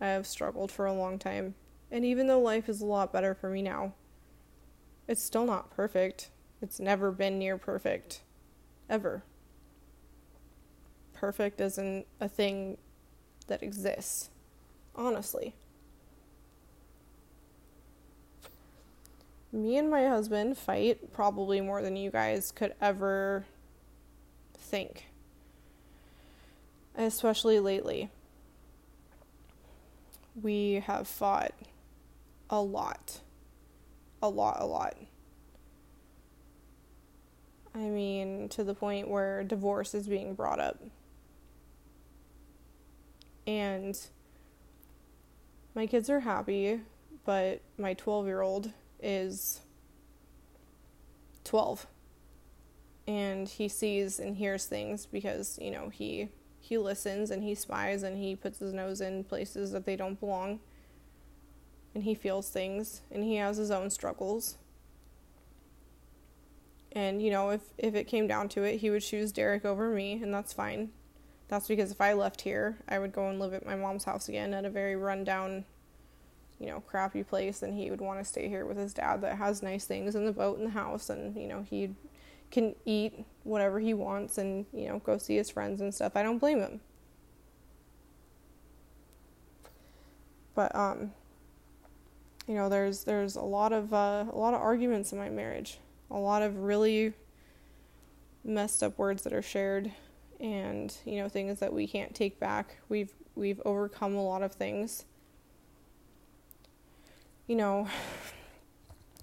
I 0.00 0.08
have 0.08 0.26
struggled 0.26 0.70
for 0.70 0.86
a 0.86 0.92
long 0.92 1.18
time. 1.18 1.54
And 1.92 2.04
even 2.04 2.26
though 2.26 2.40
life 2.40 2.68
is 2.68 2.80
a 2.80 2.86
lot 2.86 3.12
better 3.12 3.34
for 3.34 3.48
me 3.48 3.62
now, 3.62 3.92
it's 5.06 5.22
still 5.22 5.44
not 5.44 5.70
perfect. 5.70 6.30
It's 6.60 6.80
never 6.80 7.12
been 7.12 7.38
near 7.38 7.56
perfect. 7.56 8.22
Ever. 8.90 9.22
Perfect 11.12 11.60
isn't 11.60 12.06
a 12.20 12.28
thing 12.28 12.78
that 13.46 13.62
exists. 13.62 14.30
Honestly. 14.96 15.54
Me 19.52 19.76
and 19.76 19.88
my 19.88 20.08
husband 20.08 20.58
fight 20.58 21.12
probably 21.12 21.60
more 21.60 21.82
than 21.82 21.94
you 21.94 22.10
guys 22.10 22.50
could 22.50 22.74
ever 22.80 23.44
think 24.56 25.04
especially 26.96 27.60
lately. 27.60 28.10
We 30.40 30.82
have 30.86 31.06
fought 31.06 31.52
a 32.52 32.60
lot. 32.60 33.20
A 34.22 34.28
lot, 34.28 34.58
a 34.60 34.66
lot. 34.66 34.94
I 37.74 37.78
mean, 37.78 38.50
to 38.50 38.62
the 38.62 38.74
point 38.74 39.08
where 39.08 39.42
divorce 39.42 39.94
is 39.94 40.06
being 40.06 40.34
brought 40.34 40.60
up. 40.60 40.78
And 43.46 43.98
my 45.74 45.86
kids 45.86 46.10
are 46.10 46.20
happy, 46.20 46.80
but 47.24 47.62
my 47.78 47.94
12 47.94 48.26
year 48.26 48.42
old 48.42 48.70
is 49.00 49.62
12. 51.44 51.86
And 53.08 53.48
he 53.48 53.66
sees 53.68 54.20
and 54.20 54.36
hears 54.36 54.66
things 54.66 55.06
because, 55.06 55.58
you 55.60 55.70
know, 55.70 55.88
he 55.88 56.28
he 56.60 56.78
listens 56.78 57.32
and 57.32 57.42
he 57.42 57.56
spies 57.56 58.04
and 58.04 58.16
he 58.16 58.36
puts 58.36 58.60
his 58.60 58.72
nose 58.72 59.00
in 59.00 59.24
places 59.24 59.72
that 59.72 59.84
they 59.84 59.96
don't 59.96 60.20
belong. 60.20 60.60
And 61.94 62.04
he 62.04 62.14
feels 62.14 62.48
things 62.48 63.02
and 63.10 63.22
he 63.22 63.36
has 63.36 63.56
his 63.56 63.70
own 63.70 63.90
struggles. 63.90 64.56
And 66.92 67.22
you 67.22 67.30
know, 67.30 67.50
if 67.50 67.62
if 67.78 67.94
it 67.94 68.04
came 68.04 68.26
down 68.26 68.48
to 68.50 68.62
it, 68.62 68.78
he 68.78 68.90
would 68.90 69.02
choose 69.02 69.32
Derek 69.32 69.64
over 69.64 69.90
me, 69.90 70.20
and 70.22 70.32
that's 70.32 70.52
fine. 70.52 70.90
That's 71.48 71.68
because 71.68 71.90
if 71.90 72.00
I 72.00 72.12
left 72.12 72.42
here, 72.42 72.78
I 72.88 72.98
would 72.98 73.12
go 73.12 73.28
and 73.28 73.38
live 73.38 73.54
at 73.54 73.66
my 73.66 73.76
mom's 73.76 74.04
house 74.04 74.28
again 74.28 74.52
at 74.54 74.64
a 74.64 74.70
very 74.70 74.96
rundown, 74.96 75.64
you 76.58 76.66
know, 76.66 76.80
crappy 76.80 77.22
place, 77.22 77.62
and 77.62 77.74
he 77.74 77.90
would 77.90 78.00
want 78.00 78.20
to 78.20 78.24
stay 78.24 78.48
here 78.48 78.66
with 78.66 78.76
his 78.76 78.92
dad 78.92 79.22
that 79.22 79.38
has 79.38 79.62
nice 79.62 79.86
things 79.86 80.14
in 80.14 80.26
the 80.26 80.32
boat 80.32 80.58
and 80.58 80.66
the 80.66 80.72
house, 80.72 81.08
and 81.08 81.34
you 81.36 81.48
know, 81.48 81.62
he'd 81.62 81.94
can 82.52 82.74
eat 82.84 83.24
whatever 83.42 83.80
he 83.80 83.94
wants 83.94 84.38
and, 84.38 84.66
you 84.72 84.86
know, 84.86 84.98
go 85.00 85.18
see 85.18 85.36
his 85.36 85.50
friends 85.50 85.80
and 85.80 85.92
stuff. 85.92 86.12
I 86.14 86.22
don't 86.22 86.38
blame 86.38 86.60
him. 86.60 86.80
But 90.54 90.76
um 90.76 91.12
you 92.52 92.58
know, 92.58 92.68
there's 92.68 93.04
there's 93.04 93.36
a 93.36 93.40
lot 93.40 93.72
of 93.72 93.94
uh, 93.94 94.26
a 94.30 94.36
lot 94.36 94.52
of 94.52 94.60
arguments 94.60 95.10
in 95.10 95.16
my 95.16 95.30
marriage. 95.30 95.78
A 96.10 96.18
lot 96.18 96.42
of 96.42 96.58
really 96.58 97.14
messed 98.44 98.82
up 98.82 98.98
words 98.98 99.22
that 99.22 99.32
are 99.32 99.40
shared 99.40 99.90
and, 100.38 100.94
you 101.06 101.16
know, 101.16 101.30
things 101.30 101.60
that 101.60 101.72
we 101.72 101.86
can't 101.86 102.14
take 102.14 102.38
back. 102.38 102.76
We've 102.90 103.10
we've 103.34 103.58
overcome 103.64 104.16
a 104.16 104.22
lot 104.22 104.42
of 104.42 104.52
things. 104.52 105.06
You 107.46 107.56
know, 107.56 107.88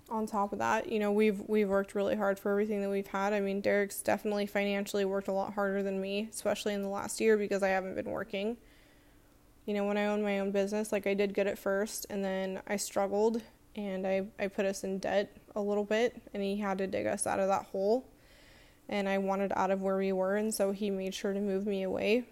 on 0.10 0.26
top 0.26 0.52
of 0.52 0.58
that, 0.58 0.92
you 0.92 0.98
know, 0.98 1.12
we've 1.12 1.40
we've 1.48 1.70
worked 1.70 1.94
really 1.94 2.16
hard 2.16 2.40
for 2.40 2.50
everything 2.50 2.82
that 2.82 2.90
we've 2.90 3.06
had. 3.06 3.32
I 3.32 3.42
mean, 3.42 3.62
Derek's 3.62 4.02
definitely 4.02 4.48
financially 4.48 5.06
worked 5.06 5.28
a 5.28 5.34
lot 5.34 5.54
harder 5.54 5.84
than 5.84 6.02
me, 6.02 6.30
especially 6.32 6.74
in 6.74 6.82
the 6.82 6.90
last 6.90 7.22
year 7.22 7.38
because 7.38 7.62
I 7.62 7.68
haven't 7.68 7.94
been 7.94 8.10
working. 8.10 8.58
You 9.66 9.74
know, 9.74 9.86
when 9.86 9.98
I 9.98 10.06
owned 10.06 10.24
my 10.24 10.40
own 10.40 10.52
business, 10.52 10.92
like 10.92 11.06
I 11.06 11.14
did 11.14 11.34
good 11.34 11.48
at 11.48 11.60
first 11.60 12.08
and 12.10 12.24
then 12.24 12.62
I 12.68 12.78
struggled 12.78 13.42
and 13.76 14.06
I 14.08 14.26
I 14.40 14.48
put 14.48 14.66
us 14.66 14.84
in 14.84 14.98
debt 14.98 15.36
a 15.56 15.62
little 15.62 15.84
bit 15.84 16.22
and 16.34 16.42
he 16.42 16.58
had 16.58 16.80
to 16.80 16.88
dig 16.88 17.06
us 17.06 17.28
out 17.28 17.40
of 17.40 17.48
that 17.48 17.66
hole. 17.66 18.08
And 18.88 19.08
I 19.08 19.20
wanted 19.20 19.54
out 19.56 19.70
of 19.70 19.82
where 19.82 19.98
we 19.98 20.12
were 20.12 20.38
and 20.38 20.54
so 20.54 20.72
he 20.72 20.90
made 20.90 21.14
sure 21.14 21.34
to 21.34 21.40
move 21.40 21.68
me 21.68 21.84
away. 21.84 22.26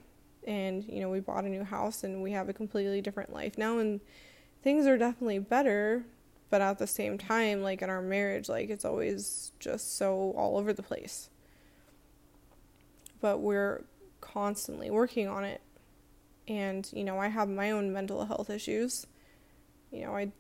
And 0.46 0.84
you 0.84 1.02
know, 1.02 1.10
we 1.10 1.20
bought 1.20 1.44
a 1.44 1.50
new 1.50 1.64
house 1.64 2.04
and 2.04 2.24
we 2.24 2.32
have 2.32 2.50
a 2.50 2.54
completely 2.54 3.02
different 3.02 3.32
life 3.32 3.58
now 3.58 3.78
and 3.78 4.00
things 4.64 4.88
are 4.88 4.98
definitely 4.98 5.40
better 5.40 6.04
but 6.50 6.62
at 6.62 6.78
the 6.80 6.88
same 6.88 7.18
time 7.18 7.62
like 7.62 7.82
in 7.82 7.90
our 7.90 8.02
marriage 8.02 8.50
like 8.50 8.70
it's 8.70 8.86
always 8.86 9.52
just 9.60 9.98
so 9.98 10.34
all 10.38 10.58
over 10.58 10.74
the 10.74 10.84
place 10.84 11.30
but 13.22 13.40
we're 13.40 13.84
constantly 14.22 14.90
working 14.90 15.28
on 15.28 15.44
it 15.44 15.62
and 16.48 16.90
you 16.94 17.04
know 17.04 17.20
i 17.20 17.28
have 17.28 17.50
my 17.50 17.72
own 17.72 17.92
mental 17.92 18.26
health 18.26 18.50
issues 18.50 19.06
you 19.92 20.04
know 20.04 20.16
i 20.16 20.32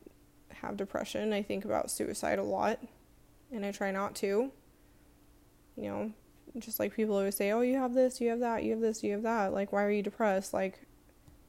have 0.49 0.77
depression 0.77 1.33
i 1.33 1.41
think 1.41 1.65
about 1.65 1.91
suicide 1.91 2.39
a 2.39 2.43
lot 2.43 2.79
and 3.51 3.65
I 3.65 3.71
try 3.71 3.91
not 3.91 4.15
to. 4.17 4.51
You 5.75 5.83
know, 5.83 6.11
just 6.59 6.79
like 6.79 6.95
people 6.95 7.15
always 7.15 7.35
say, 7.35 7.51
"Oh, 7.51 7.61
you 7.61 7.77
have 7.77 7.93
this, 7.93 8.19
you 8.19 8.29
have 8.29 8.39
that, 8.39 8.63
you 8.63 8.71
have 8.71 8.81
this, 8.81 9.03
you 9.03 9.11
have 9.13 9.23
that." 9.23 9.53
Like, 9.53 9.71
why 9.71 9.83
are 9.83 9.91
you 9.91 10.01
depressed? 10.01 10.53
Like, 10.53 10.79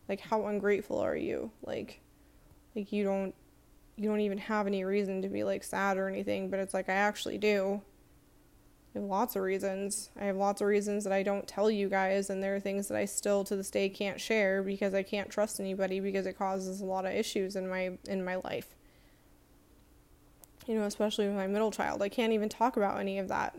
like 0.08 0.20
how 0.20 0.46
ungrateful 0.46 0.98
are 0.98 1.16
you? 1.16 1.50
Like, 1.62 2.00
like 2.76 2.92
you 2.92 3.04
don't, 3.04 3.34
you 3.96 4.08
don't 4.08 4.20
even 4.20 4.38
have 4.38 4.66
any 4.66 4.84
reason 4.84 5.22
to 5.22 5.28
be 5.28 5.44
like 5.44 5.64
sad 5.64 5.96
or 5.96 6.08
anything. 6.08 6.50
But 6.50 6.60
it's 6.60 6.74
like 6.74 6.88
I 6.88 6.94
actually 6.94 7.38
do. 7.38 7.82
I 8.98 9.00
have 9.00 9.08
lots 9.08 9.36
of 9.36 9.42
reasons. 9.42 10.10
I 10.20 10.24
have 10.24 10.36
lots 10.36 10.60
of 10.60 10.66
reasons 10.66 11.04
that 11.04 11.12
I 11.12 11.22
don't 11.22 11.46
tell 11.46 11.70
you 11.70 11.88
guys, 11.88 12.30
and 12.30 12.42
there 12.42 12.56
are 12.56 12.60
things 12.60 12.88
that 12.88 12.96
I 12.96 13.04
still 13.04 13.44
to 13.44 13.54
this 13.54 13.70
day 13.70 13.88
can't 13.88 14.20
share 14.20 14.60
because 14.60 14.92
I 14.92 15.04
can't 15.04 15.30
trust 15.30 15.60
anybody 15.60 16.00
because 16.00 16.26
it 16.26 16.36
causes 16.36 16.80
a 16.80 16.84
lot 16.84 17.06
of 17.06 17.12
issues 17.12 17.54
in 17.54 17.68
my 17.68 17.92
in 18.08 18.24
my 18.24 18.36
life. 18.36 18.74
You 20.66 20.74
know, 20.74 20.84
especially 20.84 21.28
with 21.28 21.36
my 21.36 21.46
middle 21.46 21.70
child. 21.70 22.02
I 22.02 22.08
can't 22.08 22.32
even 22.32 22.48
talk 22.48 22.76
about 22.76 22.98
any 22.98 23.18
of 23.18 23.28
that 23.28 23.56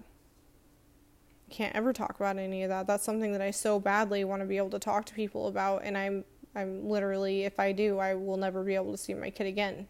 can't 1.49 1.75
ever 1.75 1.91
talk 1.91 2.15
about 2.19 2.37
any 2.37 2.61
of 2.61 2.69
that. 2.69 2.85
That's 2.85 3.03
something 3.03 3.31
that 3.31 3.41
I 3.41 3.49
so 3.49 3.79
badly 3.79 4.23
want 4.23 4.41
to 4.41 4.45
be 4.45 4.57
able 4.57 4.69
to 4.69 4.77
talk 4.77 5.05
to 5.05 5.15
people 5.15 5.47
about 5.47 5.81
and 5.83 5.97
I'm 5.97 6.23
I'm 6.55 6.87
literally 6.87 7.43
if 7.45 7.59
I 7.59 7.71
do, 7.71 7.97
I 7.97 8.13
will 8.13 8.37
never 8.37 8.63
be 8.63 8.75
able 8.75 8.91
to 8.91 8.97
see 8.97 9.15
my 9.15 9.31
kid 9.31 9.47
again. 9.47 9.87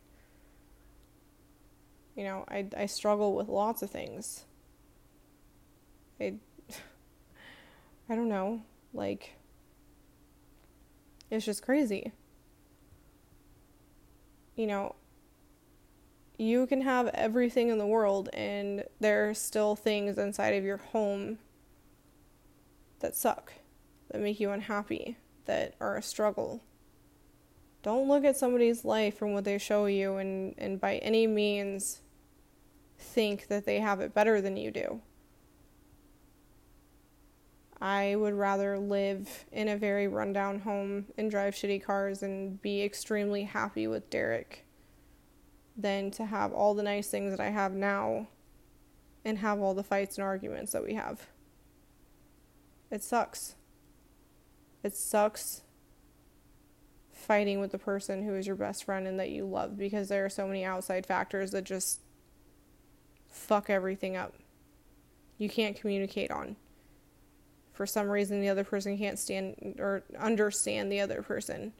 You 2.16 2.24
know, 2.24 2.46
I 2.48 2.68
I 2.78 2.86
struggle 2.86 3.36
with 3.36 3.50
lots 3.50 3.82
of 3.82 3.90
things. 3.90 4.46
I 6.20 6.36
I 8.10 8.16
don't 8.16 8.30
know, 8.30 8.62
like 8.94 9.36
it's 11.30 11.46
just 11.46 11.64
crazy. 11.64 12.12
You 14.56 14.68
know, 14.68 14.96
you 16.38 16.66
can 16.68 16.82
have 16.82 17.08
everything 17.08 17.70
in 17.70 17.78
the 17.78 17.86
world 17.86 18.30
and 18.34 18.84
there 19.00 19.30
are 19.30 19.34
still 19.34 19.76
things 19.76 20.18
inside 20.18 20.56
of 20.56 20.64
your 20.64 20.78
home 20.78 21.38
that 23.00 23.16
suck, 23.16 23.54
that 24.10 24.22
make 24.22 24.40
you 24.40 24.52
unhappy, 24.52 25.18
that 25.46 25.76
are 25.80 25.98
a 25.98 26.02
struggle. 26.02 26.62
Don't 27.84 28.08
look 28.08 28.26
at 28.26 28.38
somebody's 28.38 28.84
life 28.84 29.18
from 29.18 29.34
what 29.34 29.46
they 29.46 29.58
show 29.58 29.86
you 29.86 30.18
and, 30.18 30.56
and 30.58 30.82
by 30.82 30.98
any 30.98 31.28
means 31.28 32.02
think 32.98 33.48
that 33.48 33.66
they 33.66 33.80
have 33.80 34.02
it 34.02 34.14
better 34.14 34.42
than 34.42 34.58
you 34.58 34.72
do. 34.72 35.02
I 37.82 38.16
would 38.16 38.34
rather 38.34 38.78
live 38.78 39.46
in 39.52 39.70
a 39.70 39.78
very 39.78 40.08
rundown 40.08 40.60
home 40.60 41.06
and 41.18 41.32
drive 41.32 41.54
shitty 41.54 41.84
cars 41.84 42.22
and 42.22 42.62
be 42.62 42.84
extremely 42.84 43.44
happy 43.44 43.88
with 43.88 44.10
Derek 44.10 44.66
than 45.78 46.12
to 46.12 46.26
have 46.26 46.52
all 46.52 46.74
the 46.74 46.84
nice 46.84 47.10
things 47.10 47.32
that 47.32 47.40
I 47.40 47.52
have 47.52 47.74
now 47.74 48.28
and 49.24 49.38
have 49.38 49.60
all 49.60 49.74
the 49.74 49.84
fights 49.84 50.18
and 50.18 50.26
arguments 50.26 50.74
that 50.74 50.84
we 50.84 50.96
have. 50.96 51.28
It 52.92 53.02
sucks. 53.02 53.56
It 54.84 54.96
sucks 54.96 55.62
fighting 57.14 57.62
with 57.62 57.72
the 57.72 57.78
person 57.78 58.24
who 58.24 58.36
is 58.36 58.48
your 58.48 58.56
best 58.56 58.84
friend 58.84 59.08
and 59.08 59.20
that 59.20 59.30
you 59.30 59.46
love 59.46 59.78
because 59.78 60.10
there 60.10 60.26
are 60.26 60.30
so 60.30 60.48
many 60.48 60.66
outside 60.66 61.06
factors 61.06 61.52
that 61.52 61.64
just 61.64 62.02
fuck 63.30 63.70
everything 63.70 64.18
up. 64.18 64.34
You 65.38 65.50
can't 65.50 65.80
communicate 65.80 66.32
on. 66.32 66.58
For 67.80 67.86
some 67.86 68.10
reason, 68.10 68.42
the 68.42 68.50
other 68.50 68.66
person 68.66 68.98
can't 68.98 69.18
stand 69.18 69.78
or 69.80 70.04
understand 70.20 70.92
the 70.92 71.00
other 71.00 71.22
person. 71.22 71.72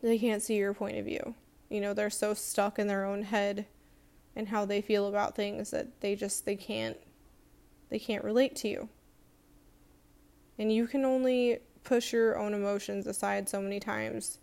They 0.00 0.18
can't 0.18 0.40
see 0.40 0.56
your 0.56 0.72
point 0.72 0.96
of 0.96 1.04
view. 1.04 1.34
You 1.68 1.82
know, 1.82 1.92
they're 1.92 2.08
so 2.08 2.32
stuck 2.32 2.78
in 2.78 2.86
their 2.86 3.04
own 3.04 3.24
head 3.24 3.66
and 4.34 4.48
how 4.48 4.64
they 4.64 4.80
feel 4.80 5.06
about 5.06 5.36
things 5.36 5.70
that 5.72 6.00
they 6.00 6.16
just 6.16 6.46
they 6.46 6.56
can't 6.56 6.96
they 7.90 7.98
can't 7.98 8.24
relate 8.24 8.56
to 8.56 8.68
you. 8.68 8.88
And 10.58 10.72
you 10.72 10.86
can 10.86 11.04
only 11.04 11.58
push 11.84 12.14
your 12.14 12.38
own 12.38 12.54
emotions 12.54 13.06
aside 13.06 13.50
so 13.50 13.60
many 13.60 13.80
times 13.80 14.38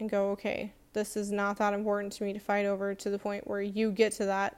and 0.00 0.08
go, 0.08 0.30
okay, 0.30 0.72
this 0.94 1.14
is 1.14 1.30
not 1.30 1.58
that 1.58 1.74
important 1.74 2.14
to 2.14 2.24
me 2.24 2.32
to 2.32 2.40
fight 2.40 2.64
over 2.64 2.94
to 2.94 3.10
the 3.10 3.18
point 3.18 3.46
where 3.46 3.60
you 3.60 3.90
get 3.90 4.12
to 4.12 4.24
that 4.24 4.56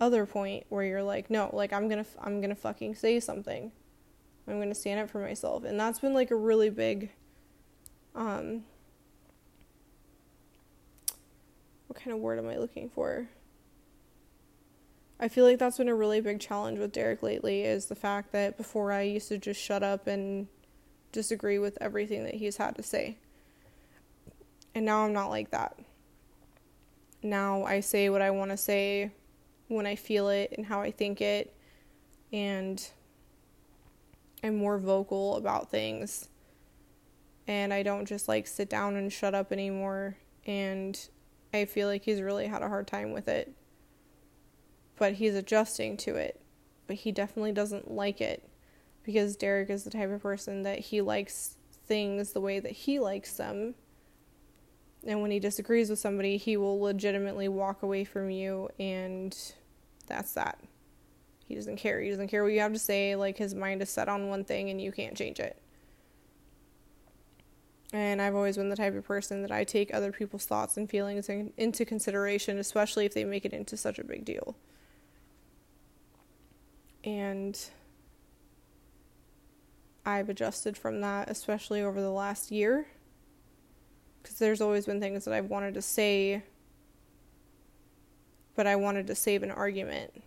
other 0.00 0.26
point 0.26 0.64
where 0.68 0.84
you're 0.84 1.02
like, 1.02 1.30
no, 1.30 1.50
like 1.52 1.72
I'm 1.72 1.88
going 1.88 2.02
to 2.04 2.10
I'm 2.20 2.40
going 2.40 2.50
to 2.50 2.56
fucking 2.56 2.94
say 2.94 3.20
something. 3.20 3.70
I'm 4.48 4.56
going 4.56 4.70
to 4.70 4.74
stand 4.74 5.00
up 5.00 5.10
for 5.10 5.20
myself. 5.20 5.64
And 5.64 5.78
that's 5.78 6.00
been 6.00 6.14
like 6.14 6.30
a 6.30 6.36
really 6.36 6.70
big 6.70 7.10
um 8.14 8.64
what 11.86 11.98
kind 11.98 12.14
of 12.14 12.20
word 12.20 12.38
am 12.38 12.48
I 12.48 12.56
looking 12.56 12.88
for? 12.88 13.28
I 15.18 15.28
feel 15.28 15.44
like 15.44 15.58
that's 15.58 15.76
been 15.76 15.88
a 15.88 15.94
really 15.94 16.20
big 16.20 16.40
challenge 16.40 16.78
with 16.78 16.92
Derek 16.92 17.22
lately 17.22 17.62
is 17.62 17.86
the 17.86 17.94
fact 17.94 18.32
that 18.32 18.56
before 18.56 18.90
I 18.90 19.02
used 19.02 19.28
to 19.28 19.38
just 19.38 19.60
shut 19.60 19.82
up 19.82 20.06
and 20.06 20.48
disagree 21.12 21.58
with 21.58 21.76
everything 21.80 22.24
that 22.24 22.36
he's 22.36 22.56
had 22.56 22.76
to 22.76 22.82
say. 22.82 23.18
And 24.74 24.86
now 24.86 25.04
I'm 25.04 25.12
not 25.12 25.28
like 25.28 25.50
that. 25.50 25.76
Now 27.22 27.64
I 27.64 27.80
say 27.80 28.08
what 28.08 28.22
I 28.22 28.30
want 28.30 28.50
to 28.52 28.56
say 28.56 29.10
when 29.70 29.86
I 29.86 29.96
feel 29.96 30.28
it 30.28 30.54
and 30.56 30.66
how 30.66 30.80
I 30.80 30.90
think 30.90 31.20
it 31.20 31.54
and 32.32 32.90
I'm 34.42 34.56
more 34.56 34.78
vocal 34.78 35.36
about 35.36 35.70
things. 35.70 36.28
And 37.46 37.72
I 37.72 37.82
don't 37.82 38.06
just 38.06 38.28
like 38.28 38.46
sit 38.46 38.68
down 38.68 38.96
and 38.96 39.12
shut 39.12 39.34
up 39.34 39.52
anymore 39.52 40.16
and 40.46 40.98
I 41.52 41.64
feel 41.64 41.88
like 41.88 42.04
he's 42.04 42.20
really 42.20 42.46
had 42.46 42.62
a 42.62 42.68
hard 42.68 42.86
time 42.86 43.12
with 43.12 43.28
it 43.28 43.54
but 45.00 45.14
he's 45.14 45.34
adjusting 45.34 45.96
to 45.96 46.14
it. 46.14 46.40
But 46.86 46.96
he 46.96 47.10
definitely 47.10 47.52
doesn't 47.52 47.90
like 47.90 48.20
it 48.20 48.48
because 49.02 49.34
Derek 49.34 49.70
is 49.70 49.82
the 49.82 49.90
type 49.90 50.10
of 50.10 50.22
person 50.22 50.62
that 50.62 50.78
he 50.78 51.00
likes 51.00 51.56
things 51.86 52.32
the 52.32 52.40
way 52.40 52.60
that 52.60 52.72
he 52.72 53.00
likes 53.00 53.32
them. 53.32 53.74
And 55.06 55.22
when 55.22 55.30
he 55.30 55.40
disagrees 55.40 55.88
with 55.88 55.98
somebody, 55.98 56.36
he 56.36 56.58
will 56.58 56.78
legitimately 56.78 57.48
walk 57.48 57.82
away 57.82 58.04
from 58.04 58.28
you, 58.28 58.68
and 58.78 59.34
that's 60.10 60.34
that. 60.34 60.58
He 61.46 61.54
doesn't 61.54 61.76
care. 61.76 62.00
He 62.00 62.10
doesn't 62.10 62.28
care 62.28 62.44
what 62.44 62.52
you 62.52 62.60
have 62.60 62.74
to 62.74 62.78
say. 62.78 63.16
Like, 63.16 63.38
his 63.38 63.54
mind 63.54 63.80
is 63.80 63.88
set 63.88 64.08
on 64.08 64.28
one 64.28 64.44
thing, 64.44 64.68
and 64.68 64.80
you 64.80 64.92
can't 64.92 65.16
change 65.16 65.40
it. 65.40 65.60
And 67.92 68.22
I've 68.22 68.36
always 68.36 68.56
been 68.56 68.68
the 68.68 68.76
type 68.76 68.94
of 68.94 69.04
person 69.04 69.42
that 69.42 69.50
I 69.50 69.64
take 69.64 69.92
other 69.92 70.12
people's 70.12 70.46
thoughts 70.46 70.76
and 70.76 70.88
feelings 70.88 71.28
in, 71.28 71.52
into 71.56 71.84
consideration, 71.84 72.58
especially 72.58 73.04
if 73.04 73.14
they 73.14 73.24
make 73.24 73.44
it 73.44 73.52
into 73.52 73.76
such 73.76 73.98
a 73.98 74.04
big 74.04 74.24
deal. 74.24 74.54
And 77.02 77.58
I've 80.06 80.28
adjusted 80.28 80.76
from 80.76 81.00
that, 81.00 81.28
especially 81.28 81.82
over 81.82 82.00
the 82.00 82.10
last 82.10 82.52
year. 82.52 82.86
Because 84.22 84.38
there's 84.38 84.60
always 84.60 84.86
been 84.86 85.00
things 85.00 85.24
that 85.24 85.34
I've 85.34 85.50
wanted 85.50 85.74
to 85.74 85.82
say, 85.82 86.44
but 88.54 88.66
I 88.66 88.76
wanted 88.76 89.06
to 89.08 89.14
save 89.14 89.42
an 89.42 89.50
argument. 89.50 90.22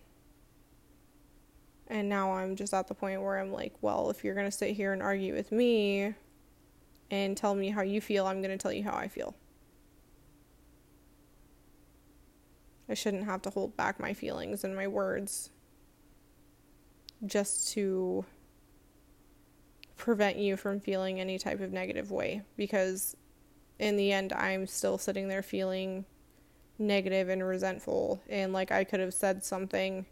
And 1.88 2.10
now 2.10 2.34
I'm 2.34 2.56
just 2.56 2.74
at 2.74 2.88
the 2.88 2.94
point 2.94 3.22
where 3.22 3.40
I'm 3.40 3.52
like, 3.52 3.74
well, 3.82 4.10
if 4.10 4.24
you're 4.24 4.36
going 4.36 4.48
to 4.48 4.52
sit 4.52 4.72
here 4.72 4.94
and 4.94 5.02
argue 5.02 5.34
with 5.34 5.52
me 5.52 6.14
and 7.12 7.38
tell 7.38 7.54
me 7.54 7.70
how 7.70 7.82
you 7.82 8.02
feel, 8.02 8.26
I'm 8.26 8.42
going 8.42 8.58
to 8.58 8.62
tell 8.62 8.72
you 8.72 8.84
how 8.84 8.96
I 8.96 9.08
feel. 9.08 9.36
I 12.90 12.94
shouldn't 12.96 13.26
have 13.26 13.42
to 13.44 13.50
hold 13.50 13.78
back 13.78 14.00
my 14.00 14.14
feelings 14.14 14.64
and 14.64 14.76
my 14.76 14.88
words 14.88 15.50
just 17.26 17.72
to 17.74 18.26
prevent 19.96 20.38
you 20.38 20.58
from 20.58 20.80
feeling 20.80 21.20
any 21.20 21.38
type 21.38 21.62
of 21.62 21.72
negative 21.72 22.12
way 22.12 22.42
because 22.58 23.16
in 23.80 23.96
the 23.96 24.12
end 24.12 24.34
I'm 24.34 24.68
still 24.68 24.98
sitting 24.98 25.28
there 25.28 25.42
feeling 25.42 26.06
negative 26.88 27.30
and 27.30 27.46
resentful 27.46 28.22
and 28.30 28.54
like 28.54 28.72
I 28.72 28.84
could 28.84 29.00
have 29.00 29.14
said 29.14 29.44
something 29.44 30.06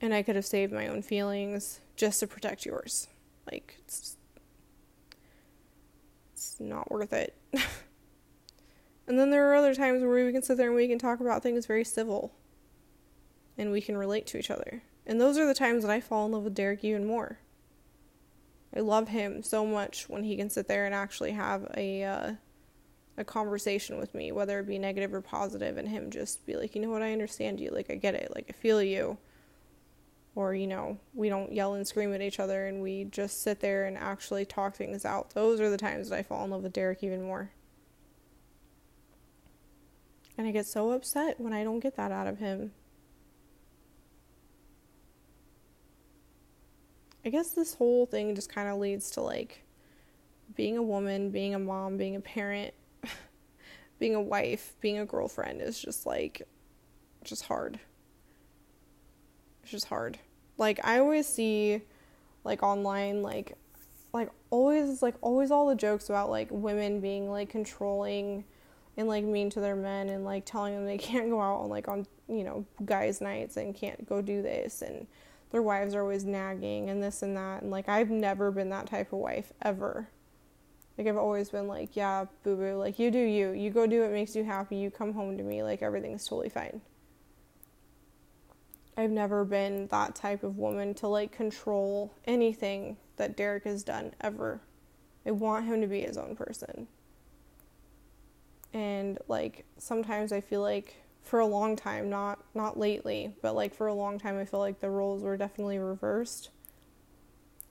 and 0.00 0.14
I 0.14 0.22
could 0.22 0.36
have 0.36 0.46
saved 0.46 0.72
my 0.72 0.86
own 0.86 1.02
feelings 1.02 1.80
just 1.96 2.20
to 2.20 2.26
protect 2.26 2.64
yours. 2.64 3.08
Like 3.50 3.76
it's 3.80 4.16
it's 6.32 6.58
not 6.58 6.90
worth 6.90 7.12
it. 7.12 7.36
and 9.06 9.18
then 9.18 9.30
there 9.30 9.50
are 9.50 9.54
other 9.54 9.74
times 9.74 10.02
where 10.02 10.24
we 10.24 10.32
can 10.32 10.42
sit 10.42 10.56
there 10.56 10.68
and 10.68 10.76
we 10.76 10.88
can 10.88 10.98
talk 10.98 11.20
about 11.20 11.42
things 11.42 11.66
very 11.66 11.84
civil 11.84 12.32
and 13.58 13.70
we 13.70 13.80
can 13.82 13.96
relate 13.96 14.26
to 14.28 14.38
each 14.38 14.50
other. 14.50 14.82
And 15.06 15.20
those 15.20 15.36
are 15.36 15.46
the 15.46 15.54
times 15.54 15.82
that 15.82 15.90
I 15.90 16.00
fall 16.00 16.26
in 16.26 16.32
love 16.32 16.44
with 16.44 16.54
Derek 16.54 16.82
even 16.84 17.06
more. 17.06 17.38
I 18.74 18.80
love 18.80 19.08
him 19.08 19.42
so 19.42 19.66
much 19.66 20.08
when 20.08 20.24
he 20.24 20.36
can 20.36 20.48
sit 20.48 20.68
there 20.68 20.86
and 20.86 20.94
actually 20.94 21.32
have 21.32 21.66
a 21.76 22.04
uh, 22.04 22.32
a 23.20 23.24
conversation 23.24 23.98
with 23.98 24.14
me, 24.14 24.32
whether 24.32 24.58
it 24.58 24.66
be 24.66 24.78
negative 24.78 25.12
or 25.12 25.20
positive, 25.20 25.76
and 25.76 25.86
him 25.86 26.10
just 26.10 26.44
be 26.46 26.56
like, 26.56 26.74
you 26.74 26.80
know 26.80 26.90
what, 26.90 27.02
I 27.02 27.12
understand 27.12 27.60
you, 27.60 27.70
like 27.70 27.90
I 27.90 27.94
get 27.94 28.14
it, 28.14 28.32
like 28.34 28.46
I 28.48 28.52
feel 28.52 28.82
you. 28.82 29.18
Or, 30.34 30.54
you 30.54 30.66
know, 30.66 30.98
we 31.12 31.28
don't 31.28 31.52
yell 31.52 31.74
and 31.74 31.86
scream 31.86 32.14
at 32.14 32.22
each 32.22 32.40
other 32.40 32.66
and 32.66 32.80
we 32.80 33.04
just 33.04 33.42
sit 33.42 33.60
there 33.60 33.84
and 33.84 33.98
actually 33.98 34.44
talk 34.44 34.74
things 34.74 35.04
out. 35.04 35.30
Those 35.30 35.60
are 35.60 35.68
the 35.68 35.76
times 35.76 36.08
that 36.08 36.18
I 36.18 36.22
fall 36.22 36.44
in 36.44 36.50
love 36.50 36.62
with 36.62 36.72
Derek 36.72 37.02
even 37.02 37.22
more. 37.22 37.50
And 40.38 40.46
I 40.46 40.52
get 40.52 40.66
so 40.66 40.92
upset 40.92 41.38
when 41.40 41.52
I 41.52 41.64
don't 41.64 41.80
get 41.80 41.96
that 41.96 42.12
out 42.12 42.26
of 42.26 42.38
him. 42.38 42.72
I 47.24 47.28
guess 47.28 47.50
this 47.50 47.74
whole 47.74 48.06
thing 48.06 48.34
just 48.34 48.50
kind 48.50 48.68
of 48.68 48.78
leads 48.78 49.10
to 49.10 49.20
like 49.20 49.64
being 50.54 50.78
a 50.78 50.82
woman, 50.82 51.30
being 51.30 51.54
a 51.54 51.58
mom, 51.58 51.96
being 51.96 52.16
a 52.16 52.20
parent, 52.20 52.72
being 54.00 54.16
a 54.16 54.20
wife, 54.20 54.74
being 54.80 54.98
a 54.98 55.06
girlfriend 55.06 55.62
is 55.62 55.78
just 55.78 56.06
like 56.06 56.42
just 57.22 57.44
hard. 57.44 57.78
It's 59.62 59.70
just 59.70 59.86
hard. 59.86 60.18
Like 60.58 60.80
I 60.84 60.98
always 60.98 61.28
see 61.28 61.82
like 62.42 62.62
online 62.62 63.22
like 63.22 63.56
like 64.12 64.30
always 64.48 65.02
like 65.02 65.14
always 65.20 65.52
all 65.52 65.68
the 65.68 65.76
jokes 65.76 66.08
about 66.08 66.30
like 66.30 66.48
women 66.50 67.00
being 67.00 67.30
like 67.30 67.50
controlling 67.50 68.44
and 68.96 69.06
like 69.06 69.22
mean 69.22 69.50
to 69.50 69.60
their 69.60 69.76
men 69.76 70.08
and 70.08 70.24
like 70.24 70.44
telling 70.44 70.74
them 70.74 70.86
they 70.86 70.98
can't 70.98 71.30
go 71.30 71.40
out 71.40 71.60
on 71.60 71.68
like 71.68 71.86
on 71.86 72.06
you 72.28 72.42
know 72.42 72.64
guys 72.84 73.20
nights 73.20 73.56
and 73.56 73.74
can't 73.74 74.08
go 74.08 74.20
do 74.20 74.42
this 74.42 74.82
and 74.82 75.06
their 75.52 75.62
wives 75.62 75.94
are 75.94 76.02
always 76.02 76.24
nagging 76.24 76.90
and 76.90 77.02
this 77.02 77.22
and 77.22 77.36
that 77.36 77.62
and 77.62 77.70
like 77.70 77.88
I've 77.88 78.10
never 78.10 78.50
been 78.50 78.70
that 78.70 78.86
type 78.86 79.12
of 79.12 79.18
wife 79.18 79.52
ever. 79.62 80.08
Like 81.00 81.08
I've 81.08 81.16
always 81.16 81.48
been 81.48 81.66
like, 81.66 81.96
yeah, 81.96 82.26
boo 82.44 82.56
boo, 82.56 82.76
like 82.76 82.98
you 82.98 83.10
do 83.10 83.18
you. 83.18 83.52
You 83.52 83.70
go 83.70 83.86
do 83.86 84.02
what 84.02 84.10
makes 84.10 84.36
you 84.36 84.44
happy. 84.44 84.76
You 84.76 84.90
come 84.90 85.14
home 85.14 85.38
to 85.38 85.42
me, 85.42 85.62
like 85.62 85.80
everything's 85.80 86.26
totally 86.26 86.50
fine. 86.50 86.82
I've 88.98 89.10
never 89.10 89.46
been 89.46 89.86
that 89.86 90.14
type 90.14 90.42
of 90.42 90.58
woman 90.58 90.92
to 90.96 91.08
like 91.08 91.32
control 91.32 92.12
anything 92.26 92.98
that 93.16 93.34
Derek 93.34 93.64
has 93.64 93.82
done 93.82 94.12
ever. 94.20 94.60
I 95.24 95.30
want 95.30 95.64
him 95.64 95.80
to 95.80 95.86
be 95.86 96.02
his 96.02 96.18
own 96.18 96.36
person. 96.36 96.86
And 98.74 99.18
like 99.26 99.64
sometimes 99.78 100.32
I 100.32 100.42
feel 100.42 100.60
like 100.60 100.96
for 101.22 101.38
a 101.40 101.46
long 101.46 101.76
time, 101.76 102.10
not 102.10 102.44
not 102.54 102.78
lately, 102.78 103.34
but 103.40 103.54
like 103.54 103.74
for 103.74 103.86
a 103.86 103.94
long 103.94 104.18
time 104.18 104.38
I 104.38 104.44
feel 104.44 104.60
like 104.60 104.80
the 104.80 104.90
roles 104.90 105.22
were 105.22 105.38
definitely 105.38 105.78
reversed. 105.78 106.50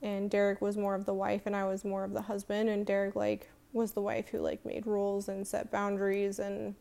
And 0.02 0.30
Derek 0.30 0.60
was 0.60 0.76
more 0.76 0.94
of 0.94 1.04
the 1.04 1.14
wife 1.14 1.42
and 1.46 1.54
I 1.54 1.64
was 1.64 1.84
more 1.84 2.04
of 2.04 2.12
the 2.12 2.22
husband 2.22 2.68
and 2.68 2.86
Derek 2.86 3.14
like 3.14 3.50
was 3.72 3.92
the 3.92 4.00
wife 4.00 4.28
who 4.28 4.38
like 4.38 4.64
made 4.64 4.86
rules 4.86 5.28
and 5.28 5.46
set 5.46 5.70
boundaries 5.70 6.38
and 6.38 6.74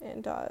and 0.00 0.26
uh 0.26 0.48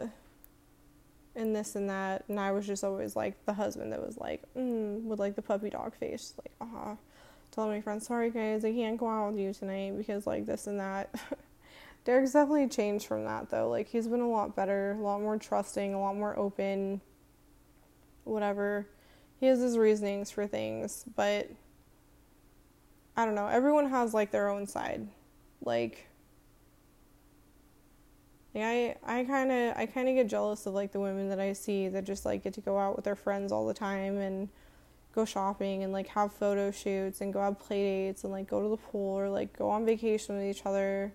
and 1.35 1.55
this 1.55 1.75
and 1.75 1.89
that 1.89 2.23
and 2.27 2.39
I 2.39 2.51
was 2.51 2.67
just 2.67 2.83
always 2.83 3.15
like 3.15 3.45
the 3.45 3.53
husband 3.53 3.91
that 3.91 4.05
was 4.05 4.17
like 4.17 4.43
mm, 4.55 5.01
with 5.03 5.19
like 5.19 5.35
the 5.35 5.41
puppy 5.41 5.69
dog 5.69 5.95
face 5.95 6.33
like 6.37 6.53
ah 6.61 6.95
telling 7.51 7.71
my 7.71 7.81
friends 7.81 8.07
sorry 8.07 8.29
guys 8.29 8.63
I 8.63 8.71
can't 8.71 8.97
go 8.97 9.09
out 9.09 9.31
with 9.31 9.39
you 9.39 9.53
tonight 9.53 9.97
because 9.97 10.27
like 10.27 10.45
this 10.45 10.67
and 10.67 10.79
that 10.79 11.13
Derek's 12.03 12.33
definitely 12.33 12.67
changed 12.67 13.05
from 13.05 13.25
that 13.25 13.49
though. 13.49 13.69
Like 13.69 13.87
he's 13.87 14.07
been 14.07 14.21
a 14.21 14.29
lot 14.29 14.55
better, 14.55 14.97
a 14.99 15.03
lot 15.03 15.21
more 15.21 15.37
trusting, 15.37 15.93
a 15.93 15.99
lot 15.99 16.15
more 16.15 16.37
open. 16.37 17.01
Whatever. 18.23 18.87
He 19.41 19.47
has 19.47 19.59
his 19.59 19.77
reasonings 19.77 20.31
for 20.31 20.47
things, 20.47 21.03
but 21.15 21.49
I 23.17 23.25
don't 23.25 23.35
know. 23.35 23.47
Everyone 23.47 23.89
has 23.89 24.13
like 24.13 24.31
their 24.31 24.47
own 24.47 24.67
side. 24.67 25.07
Like 25.65 26.07
yeah, 28.53 28.67
I 28.67 28.95
I 29.03 29.23
kind 29.25 29.51
of 29.51 29.77
I 29.77 29.85
kind 29.87 30.07
of 30.07 30.15
get 30.15 30.29
jealous 30.29 30.65
of 30.65 30.73
like 30.73 30.93
the 30.93 30.99
women 30.99 31.27
that 31.29 31.39
I 31.39 31.53
see 31.53 31.89
that 31.89 32.05
just 32.05 32.23
like 32.23 32.43
get 32.43 32.53
to 32.53 32.61
go 32.61 32.77
out 32.77 32.95
with 32.95 33.03
their 33.03 33.15
friends 33.15 33.51
all 33.51 33.67
the 33.67 33.73
time 33.73 34.17
and 34.17 34.47
go 35.13 35.25
shopping 35.25 35.83
and 35.83 35.91
like 35.91 36.07
have 36.07 36.31
photo 36.31 36.71
shoots 36.71 37.19
and 37.19 37.33
go 37.33 37.41
have 37.41 37.59
play 37.59 37.83
dates 37.83 38.23
and 38.23 38.31
like 38.31 38.47
go 38.47 38.61
to 38.61 38.69
the 38.69 38.77
pool 38.77 39.19
or 39.19 39.27
like 39.27 39.57
go 39.57 39.69
on 39.69 39.85
vacation 39.85 40.37
with 40.37 40.45
each 40.45 40.65
other 40.65 41.11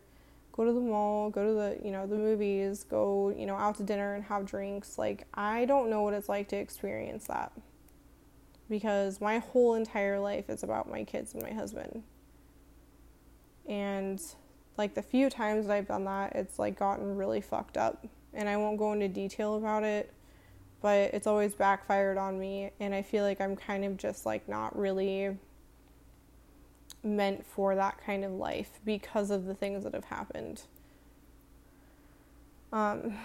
go 0.56 0.64
to 0.64 0.72
the 0.72 0.80
mall, 0.80 1.28
go 1.28 1.46
to 1.46 1.52
the, 1.52 1.86
you 1.86 1.92
know, 1.92 2.06
the 2.06 2.16
movies, 2.16 2.82
go, 2.82 3.32
you 3.36 3.44
know, 3.46 3.56
out 3.56 3.76
to 3.76 3.82
dinner 3.82 4.14
and 4.14 4.24
have 4.24 4.46
drinks. 4.46 4.98
Like 4.98 5.26
I 5.34 5.66
don't 5.66 5.90
know 5.90 6.02
what 6.02 6.14
it's 6.14 6.28
like 6.28 6.48
to 6.48 6.56
experience 6.56 7.26
that. 7.26 7.52
Because 8.68 9.20
my 9.20 9.38
whole 9.38 9.74
entire 9.74 10.18
life 10.18 10.50
is 10.50 10.62
about 10.62 10.90
my 10.90 11.04
kids 11.04 11.34
and 11.34 11.42
my 11.42 11.52
husband. 11.52 12.02
And 13.68 14.20
like 14.76 14.94
the 14.94 15.02
few 15.02 15.30
times 15.30 15.66
that 15.66 15.74
I've 15.74 15.88
done 15.88 16.04
that, 16.04 16.34
it's 16.34 16.58
like 16.58 16.78
gotten 16.78 17.16
really 17.16 17.40
fucked 17.40 17.76
up. 17.76 18.06
And 18.34 18.48
I 18.48 18.56
won't 18.56 18.78
go 18.78 18.92
into 18.92 19.08
detail 19.08 19.56
about 19.56 19.82
it, 19.82 20.12
but 20.82 21.14
it's 21.14 21.26
always 21.26 21.54
backfired 21.54 22.18
on 22.18 22.38
me 22.38 22.70
and 22.80 22.94
I 22.94 23.02
feel 23.02 23.24
like 23.24 23.40
I'm 23.40 23.56
kind 23.56 23.84
of 23.84 23.96
just 23.96 24.26
like 24.26 24.48
not 24.48 24.76
really 24.78 25.36
meant 27.02 27.46
for 27.46 27.74
that 27.74 27.98
kind 28.04 28.24
of 28.24 28.32
life 28.32 28.80
because 28.84 29.30
of 29.30 29.46
the 29.46 29.54
things 29.54 29.84
that 29.84 29.94
have 29.94 30.04
happened. 30.04 30.62
Um, 32.72 33.16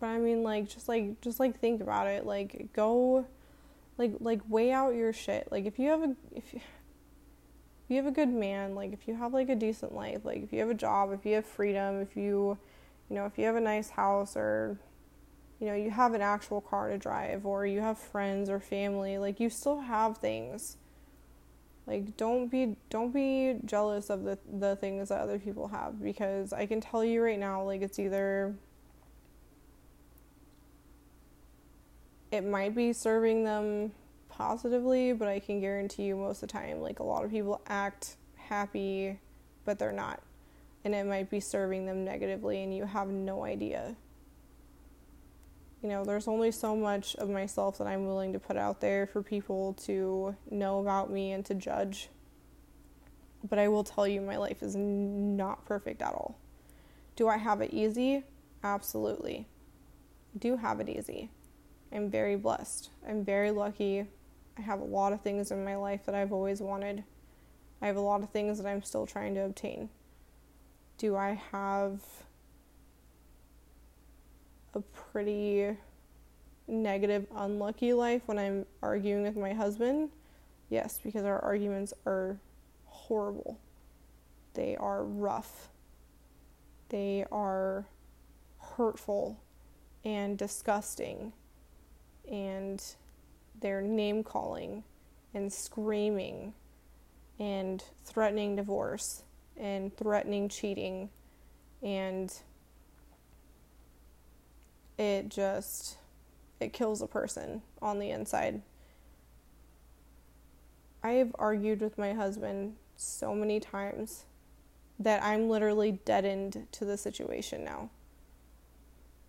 but 0.00 0.06
I 0.06 0.18
mean, 0.18 0.42
like, 0.42 0.68
just 0.68 0.88
like, 0.88 1.20
just 1.20 1.40
like, 1.40 1.58
think 1.58 1.80
about 1.80 2.06
it. 2.06 2.24
Like, 2.24 2.68
go, 2.72 3.26
like, 3.96 4.14
like, 4.20 4.40
weigh 4.48 4.72
out 4.72 4.94
your 4.94 5.12
shit. 5.12 5.48
Like, 5.50 5.66
if 5.66 5.78
you 5.78 5.90
have 5.90 6.02
a, 6.02 6.16
if 6.34 6.54
you, 6.54 6.60
if 6.60 7.90
you 7.90 7.96
have 7.96 8.06
a 8.06 8.12
good 8.12 8.28
man, 8.28 8.74
like, 8.74 8.92
if 8.92 9.08
you 9.08 9.14
have 9.14 9.32
like 9.32 9.48
a 9.48 9.56
decent 9.56 9.94
life, 9.94 10.24
like, 10.24 10.42
if 10.42 10.52
you 10.52 10.60
have 10.60 10.70
a 10.70 10.74
job, 10.74 11.12
if 11.12 11.24
you 11.24 11.34
have 11.34 11.46
freedom, 11.46 12.00
if 12.00 12.16
you, 12.16 12.58
you 13.08 13.16
know, 13.16 13.26
if 13.26 13.38
you 13.38 13.44
have 13.46 13.56
a 13.56 13.60
nice 13.60 13.90
house 13.90 14.36
or, 14.36 14.78
you 15.60 15.66
know, 15.66 15.74
you 15.74 15.90
have 15.90 16.14
an 16.14 16.22
actual 16.22 16.60
car 16.60 16.90
to 16.90 16.98
drive, 16.98 17.44
or 17.44 17.66
you 17.66 17.80
have 17.80 17.98
friends 17.98 18.48
or 18.48 18.60
family, 18.60 19.18
like, 19.18 19.40
you 19.40 19.50
still 19.50 19.80
have 19.80 20.18
things 20.18 20.76
like 21.88 22.18
don't 22.18 22.48
be 22.48 22.76
don't 22.90 23.12
be 23.12 23.56
jealous 23.64 24.10
of 24.10 24.22
the 24.22 24.38
the 24.58 24.76
things 24.76 25.08
that 25.08 25.20
other 25.20 25.38
people 25.38 25.68
have 25.68 26.00
because 26.00 26.52
I 26.52 26.66
can 26.66 26.82
tell 26.82 27.02
you 27.02 27.22
right 27.22 27.38
now 27.38 27.64
like 27.64 27.80
it's 27.80 27.98
either 27.98 28.54
it 32.30 32.44
might 32.44 32.74
be 32.74 32.92
serving 32.92 33.44
them 33.44 33.92
positively, 34.28 35.12
but 35.12 35.28
I 35.28 35.40
can 35.40 35.60
guarantee 35.60 36.04
you 36.04 36.16
most 36.16 36.42
of 36.42 36.48
the 36.48 36.52
time 36.52 36.80
like 36.80 36.98
a 37.00 37.04
lot 37.04 37.24
of 37.24 37.30
people 37.30 37.60
act 37.66 38.16
happy 38.36 39.18
but 39.64 39.78
they're 39.78 39.92
not. 39.92 40.22
And 40.84 40.94
it 40.94 41.04
might 41.06 41.28
be 41.28 41.40
serving 41.40 41.86
them 41.86 42.04
negatively 42.04 42.62
and 42.62 42.74
you 42.74 42.86
have 42.86 43.08
no 43.08 43.44
idea 43.44 43.96
you 45.82 45.88
know, 45.88 46.04
there's 46.04 46.26
only 46.26 46.50
so 46.50 46.74
much 46.74 47.14
of 47.16 47.30
myself 47.30 47.78
that 47.78 47.86
I'm 47.86 48.06
willing 48.06 48.32
to 48.32 48.38
put 48.38 48.56
out 48.56 48.80
there 48.80 49.06
for 49.06 49.22
people 49.22 49.74
to 49.84 50.34
know 50.50 50.80
about 50.80 51.10
me 51.10 51.32
and 51.32 51.44
to 51.46 51.54
judge. 51.54 52.08
But 53.48 53.60
I 53.60 53.68
will 53.68 53.84
tell 53.84 54.06
you, 54.06 54.20
my 54.20 54.36
life 54.36 54.62
is 54.62 54.74
not 54.74 55.64
perfect 55.66 56.02
at 56.02 56.12
all. 56.12 56.38
Do 57.14 57.28
I 57.28 57.36
have 57.36 57.60
it 57.60 57.72
easy? 57.72 58.24
Absolutely. 58.64 59.46
Do 60.36 60.54
I 60.54 60.56
do 60.56 60.60
have 60.60 60.80
it 60.80 60.88
easy. 60.88 61.30
I'm 61.92 62.10
very 62.10 62.36
blessed. 62.36 62.90
I'm 63.08 63.24
very 63.24 63.50
lucky. 63.50 64.06
I 64.56 64.60
have 64.60 64.80
a 64.80 64.84
lot 64.84 65.12
of 65.12 65.22
things 65.22 65.50
in 65.50 65.64
my 65.64 65.76
life 65.76 66.04
that 66.06 66.14
I've 66.14 66.32
always 66.32 66.60
wanted. 66.60 67.04
I 67.80 67.86
have 67.86 67.96
a 67.96 68.00
lot 68.00 68.22
of 68.22 68.30
things 68.30 68.58
that 68.58 68.66
I'm 68.66 68.82
still 68.82 69.06
trying 69.06 69.34
to 69.34 69.44
obtain. 69.44 69.88
Do 70.98 71.16
I 71.16 71.40
have 71.52 72.00
a 74.74 74.80
pretty 74.80 75.76
negative, 76.68 77.26
unlucky 77.34 77.92
life 77.92 78.22
when 78.26 78.38
I'm 78.38 78.66
arguing 78.82 79.22
with 79.22 79.36
my 79.36 79.52
husband. 79.52 80.10
Yes, 80.68 81.00
because 81.02 81.24
our 81.24 81.38
arguments 81.40 81.94
are 82.06 82.38
horrible. 82.84 83.58
They 84.54 84.76
are 84.76 85.02
rough. 85.02 85.68
They 86.90 87.24
are 87.32 87.86
hurtful 88.58 89.40
and 90.04 90.36
disgusting. 90.36 91.32
And 92.30 92.82
they're 93.60 93.82
name 93.82 94.22
calling 94.22 94.84
and 95.34 95.52
screaming 95.52 96.52
and 97.38 97.82
threatening 98.04 98.56
divorce 98.56 99.22
and 99.56 99.96
threatening 99.96 100.48
cheating 100.48 101.10
and 101.82 102.32
it 104.98 105.28
just 105.28 105.96
it 106.60 106.72
kills 106.72 107.00
a 107.00 107.06
person 107.06 107.62
on 107.80 108.00
the 108.00 108.10
inside. 108.10 108.62
I 111.02 111.12
have 111.12 111.34
argued 111.38 111.80
with 111.80 111.96
my 111.96 112.14
husband 112.14 112.74
so 112.96 113.32
many 113.34 113.60
times 113.60 114.24
that 114.98 115.22
I'm 115.22 115.48
literally 115.48 115.92
deadened 116.04 116.66
to 116.72 116.84
the 116.84 116.96
situation 116.96 117.64
now. 117.64 117.90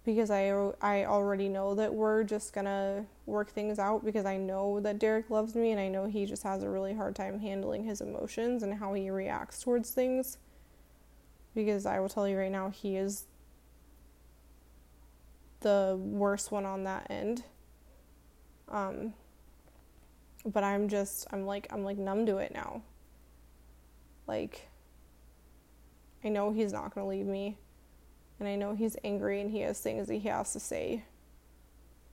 Because 0.09 0.31
I 0.31 0.49
I 0.81 1.05
already 1.05 1.49
know 1.49 1.75
that 1.75 1.93
we're 1.93 2.23
just 2.23 2.51
to 2.55 3.05
work 3.27 3.51
things 3.51 3.77
out 3.77 4.03
because 4.03 4.25
I 4.25 4.37
know 4.37 4.79
that 4.79 4.97
Derek 4.97 5.29
loves 5.29 5.53
me 5.53 5.69
and 5.69 5.79
I 5.79 5.87
know 5.87 6.07
he 6.07 6.25
just 6.25 6.41
has 6.41 6.63
a 6.63 6.69
really 6.69 6.95
hard 6.95 7.15
time 7.15 7.39
handling 7.39 7.83
his 7.83 8.01
emotions 8.01 8.63
and 8.63 8.73
how 8.73 8.95
he 8.95 9.11
reacts 9.11 9.61
towards 9.61 9.91
things. 9.91 10.39
Because 11.53 11.85
I 11.85 11.99
will 11.99 12.09
tell 12.09 12.27
you 12.27 12.39
right 12.39 12.51
now 12.51 12.71
he 12.71 12.97
is 12.97 13.27
the 15.59 15.95
worst 16.01 16.51
one 16.51 16.65
on 16.65 16.85
that 16.85 17.05
end. 17.11 17.43
Um, 18.67 19.13
but 20.43 20.63
I'm 20.63 20.89
just 20.89 21.27
I'm 21.31 21.45
like 21.45 21.67
I'm 21.69 21.83
like 21.83 21.99
numb 21.99 22.25
to 22.25 22.37
it 22.37 22.51
now. 22.51 22.81
Like 24.25 24.69
I 26.23 26.29
know 26.29 26.51
he's 26.51 26.73
not 26.73 26.95
to 27.05 27.11
leave 27.11 27.27
me. 27.27 27.59
And 28.39 28.47
I 28.47 28.55
know 28.55 28.75
he's 28.75 28.95
angry 29.03 29.41
and 29.41 29.51
he 29.51 29.61
has 29.61 29.79
things 29.79 30.07
that 30.07 30.15
he 30.15 30.27
has 30.29 30.53
to 30.53 30.59
say. 30.59 31.03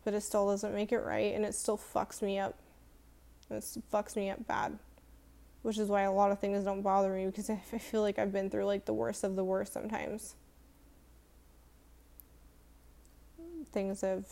But 0.04 0.14
it 0.14 0.22
still 0.22 0.48
doesn't 0.48 0.74
make 0.74 0.92
it 0.92 0.98
right 0.98 1.34
and 1.34 1.44
it 1.44 1.54
still 1.54 1.78
fucks 1.78 2.22
me 2.22 2.38
up. 2.38 2.58
It 3.50 3.64
fucks 3.92 4.16
me 4.16 4.30
up 4.30 4.46
bad. 4.46 4.78
Which 5.62 5.78
is 5.78 5.88
why 5.88 6.02
a 6.02 6.12
lot 6.12 6.32
of 6.32 6.38
things 6.38 6.64
don't 6.64 6.82
bother 6.82 7.10
me 7.10 7.26
because 7.26 7.50
I 7.50 7.56
feel 7.78 8.02
like 8.02 8.18
I've 8.18 8.32
been 8.32 8.50
through 8.50 8.66
like 8.66 8.84
the 8.84 8.94
worst 8.94 9.24
of 9.24 9.36
the 9.36 9.44
worst 9.44 9.72
sometimes. 9.72 10.34
Things 13.72 14.00
have 14.00 14.24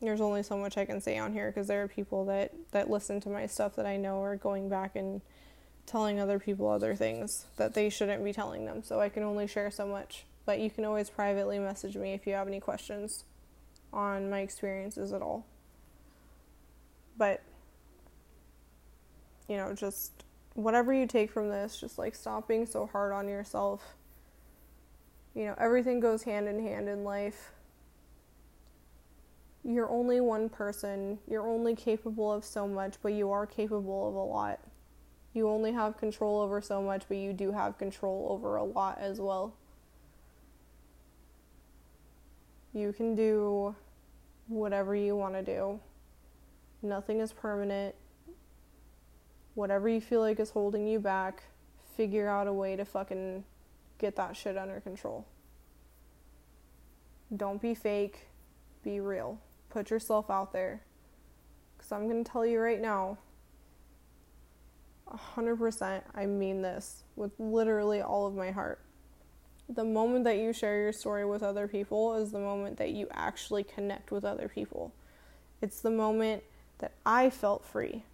there's 0.00 0.20
only 0.20 0.42
so 0.42 0.56
much 0.56 0.76
I 0.76 0.84
can 0.84 1.00
say 1.00 1.18
on 1.18 1.32
here 1.32 1.50
because 1.50 1.66
there 1.66 1.82
are 1.82 1.88
people 1.88 2.24
that 2.26 2.52
that 2.70 2.88
listen 2.88 3.20
to 3.22 3.28
my 3.28 3.46
stuff 3.46 3.76
that 3.76 3.86
I 3.86 3.96
know 3.96 4.22
are 4.22 4.36
going 4.36 4.68
back 4.68 4.96
and 4.96 5.20
telling 5.88 6.20
other 6.20 6.38
people 6.38 6.68
other 6.68 6.94
things 6.94 7.46
that 7.56 7.74
they 7.74 7.88
shouldn't 7.88 8.22
be 8.22 8.32
telling 8.32 8.64
them. 8.64 8.82
So 8.82 9.00
I 9.00 9.08
can 9.08 9.22
only 9.22 9.46
share 9.46 9.70
so 9.70 9.86
much. 9.86 10.24
But 10.44 10.60
you 10.60 10.70
can 10.70 10.84
always 10.84 11.10
privately 11.10 11.58
message 11.58 11.96
me 11.96 12.12
if 12.12 12.26
you 12.26 12.34
have 12.34 12.46
any 12.46 12.60
questions 12.60 13.24
on 13.92 14.30
my 14.30 14.40
experiences 14.40 15.12
at 15.12 15.22
all. 15.22 15.46
But 17.16 17.42
you 19.48 19.56
know, 19.56 19.74
just 19.74 20.12
whatever 20.54 20.92
you 20.92 21.06
take 21.06 21.30
from 21.30 21.48
this, 21.48 21.80
just 21.80 21.98
like 21.98 22.14
stop 22.14 22.46
being 22.46 22.66
so 22.66 22.86
hard 22.86 23.12
on 23.12 23.28
yourself. 23.28 23.96
You 25.34 25.46
know, 25.46 25.54
everything 25.58 26.00
goes 26.00 26.22
hand 26.22 26.48
in 26.48 26.62
hand 26.62 26.88
in 26.88 27.04
life 27.04 27.52
you're 29.68 29.90
only 29.90 30.20
one 30.20 30.48
person. 30.48 31.18
You're 31.28 31.46
only 31.46 31.74
capable 31.74 32.32
of 32.32 32.44
so 32.44 32.66
much, 32.66 32.94
but 33.02 33.12
you 33.12 33.30
are 33.30 33.46
capable 33.46 34.08
of 34.08 34.14
a 34.14 34.18
lot. 34.18 34.60
You 35.34 35.48
only 35.48 35.72
have 35.72 35.96
control 35.96 36.40
over 36.40 36.60
so 36.60 36.82
much, 36.82 37.04
but 37.08 37.16
you 37.16 37.32
do 37.32 37.52
have 37.52 37.78
control 37.78 38.28
over 38.30 38.56
a 38.56 38.64
lot 38.64 38.98
as 39.00 39.20
well. 39.20 39.54
You 42.72 42.92
can 42.92 43.14
do 43.14 43.74
whatever 44.46 44.94
you 44.94 45.16
want 45.16 45.34
to 45.34 45.42
do. 45.42 45.80
Nothing 46.82 47.20
is 47.20 47.32
permanent. 47.32 47.94
Whatever 49.54 49.88
you 49.88 50.00
feel 50.00 50.20
like 50.20 50.38
is 50.38 50.50
holding 50.50 50.86
you 50.86 51.00
back, 51.00 51.42
figure 51.96 52.28
out 52.28 52.46
a 52.46 52.52
way 52.52 52.76
to 52.76 52.84
fucking 52.84 53.44
get 53.98 54.16
that 54.16 54.36
shit 54.36 54.56
under 54.56 54.80
control. 54.80 55.26
Don't 57.36 57.60
be 57.60 57.74
fake, 57.74 58.28
be 58.82 59.00
real. 59.00 59.38
Put 59.68 59.90
yourself 59.90 60.30
out 60.30 60.52
there. 60.52 60.82
Because 61.76 61.92
I'm 61.92 62.08
going 62.08 62.24
to 62.24 62.30
tell 62.30 62.46
you 62.46 62.58
right 62.60 62.80
now 62.80 63.18
100% 65.36 66.02
I 66.14 66.26
mean 66.26 66.62
this 66.62 67.02
with 67.16 67.32
literally 67.38 68.00
all 68.00 68.26
of 68.26 68.34
my 68.34 68.50
heart. 68.50 68.80
The 69.68 69.84
moment 69.84 70.24
that 70.24 70.38
you 70.38 70.52
share 70.52 70.80
your 70.80 70.92
story 70.92 71.26
with 71.26 71.42
other 71.42 71.68
people 71.68 72.14
is 72.14 72.32
the 72.32 72.38
moment 72.38 72.78
that 72.78 72.90
you 72.90 73.06
actually 73.12 73.64
connect 73.64 74.10
with 74.10 74.24
other 74.24 74.48
people. 74.48 74.94
It's 75.60 75.80
the 75.80 75.90
moment 75.90 76.42
that 76.78 76.92
I 77.04 77.30
felt 77.30 77.64
free. 77.64 78.04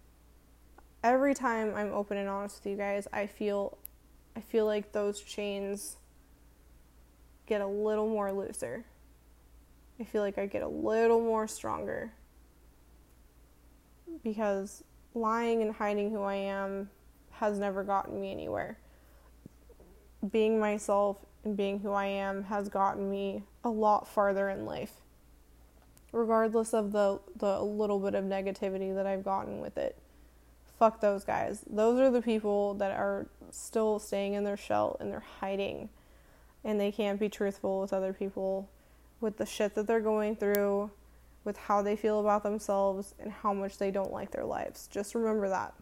Every 1.03 1.33
time 1.33 1.73
I'm 1.75 1.93
open 1.93 2.17
and 2.17 2.27
honest 2.27 2.63
with 2.63 2.71
you 2.71 2.77
guys, 2.77 3.07
I 3.13 3.27
feel 3.27 3.77
I 4.35 4.41
feel 4.41 4.65
like 4.65 4.91
those 4.91 5.21
chains 5.21 5.95
get 7.45 7.61
a 7.61 7.67
little 7.67 8.07
more 8.07 8.33
looser. 8.33 8.83
I 9.99 10.03
feel 10.03 10.21
like 10.21 10.37
I 10.37 10.45
get 10.45 10.61
a 10.61 10.67
little 10.67 11.21
more 11.21 11.47
stronger 11.47 12.11
because 14.23 14.83
lying 15.15 15.61
and 15.61 15.73
hiding 15.73 16.11
who 16.11 16.21
I 16.21 16.35
am 16.35 16.89
has 17.31 17.57
never 17.57 17.83
gotten 17.83 18.19
me 18.19 18.31
anywhere. 18.31 18.77
Being 20.31 20.59
myself 20.59 21.17
and 21.43 21.55
being 21.55 21.79
who 21.79 21.91
I 21.91 22.05
am 22.05 22.43
has 22.45 22.69
gotten 22.69 23.09
me 23.09 23.43
a 23.63 23.69
lot 23.69 24.07
farther 24.07 24.49
in 24.49 24.65
life. 24.65 25.01
Regardless 26.11 26.73
of 26.73 26.91
the 26.91 27.19
the 27.35 27.61
little 27.61 27.99
bit 27.99 28.15
of 28.15 28.23
negativity 28.23 28.93
that 28.95 29.05
I've 29.05 29.23
gotten 29.23 29.59
with 29.59 29.77
it. 29.77 29.97
Fuck 30.79 31.01
those 31.01 31.23
guys. 31.23 31.63
Those 31.69 31.99
are 31.99 32.11
the 32.11 32.21
people 32.21 32.73
that 32.75 32.91
are 32.91 33.27
still 33.51 33.99
staying 33.99 34.33
in 34.33 34.43
their 34.43 34.57
shell 34.57 34.97
and 34.99 35.11
they're 35.11 35.23
hiding 35.39 35.89
and 36.63 36.79
they 36.79 36.91
can't 36.91 37.19
be 37.19 37.29
truthful 37.29 37.79
with 37.79 37.93
other 37.93 38.11
people 38.11 38.69
with 39.21 39.37
the 39.37 39.45
shit 39.45 39.75
that 39.75 39.87
they're 39.87 40.01
going 40.01 40.35
through, 40.35 40.91
with 41.45 41.55
how 41.57 41.81
they 41.81 41.95
feel 41.95 42.19
about 42.19 42.43
themselves, 42.43 43.13
and 43.19 43.31
how 43.31 43.53
much 43.53 43.77
they 43.77 43.91
don't 43.91 44.11
like 44.11 44.31
their 44.31 44.43
lives. 44.43 44.87
Just 44.91 45.15
remember 45.15 45.47
that. 45.47 45.73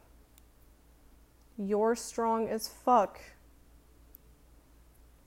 You're 1.57 1.95
strong 1.95 2.49
as 2.49 2.67
fuck 2.67 3.19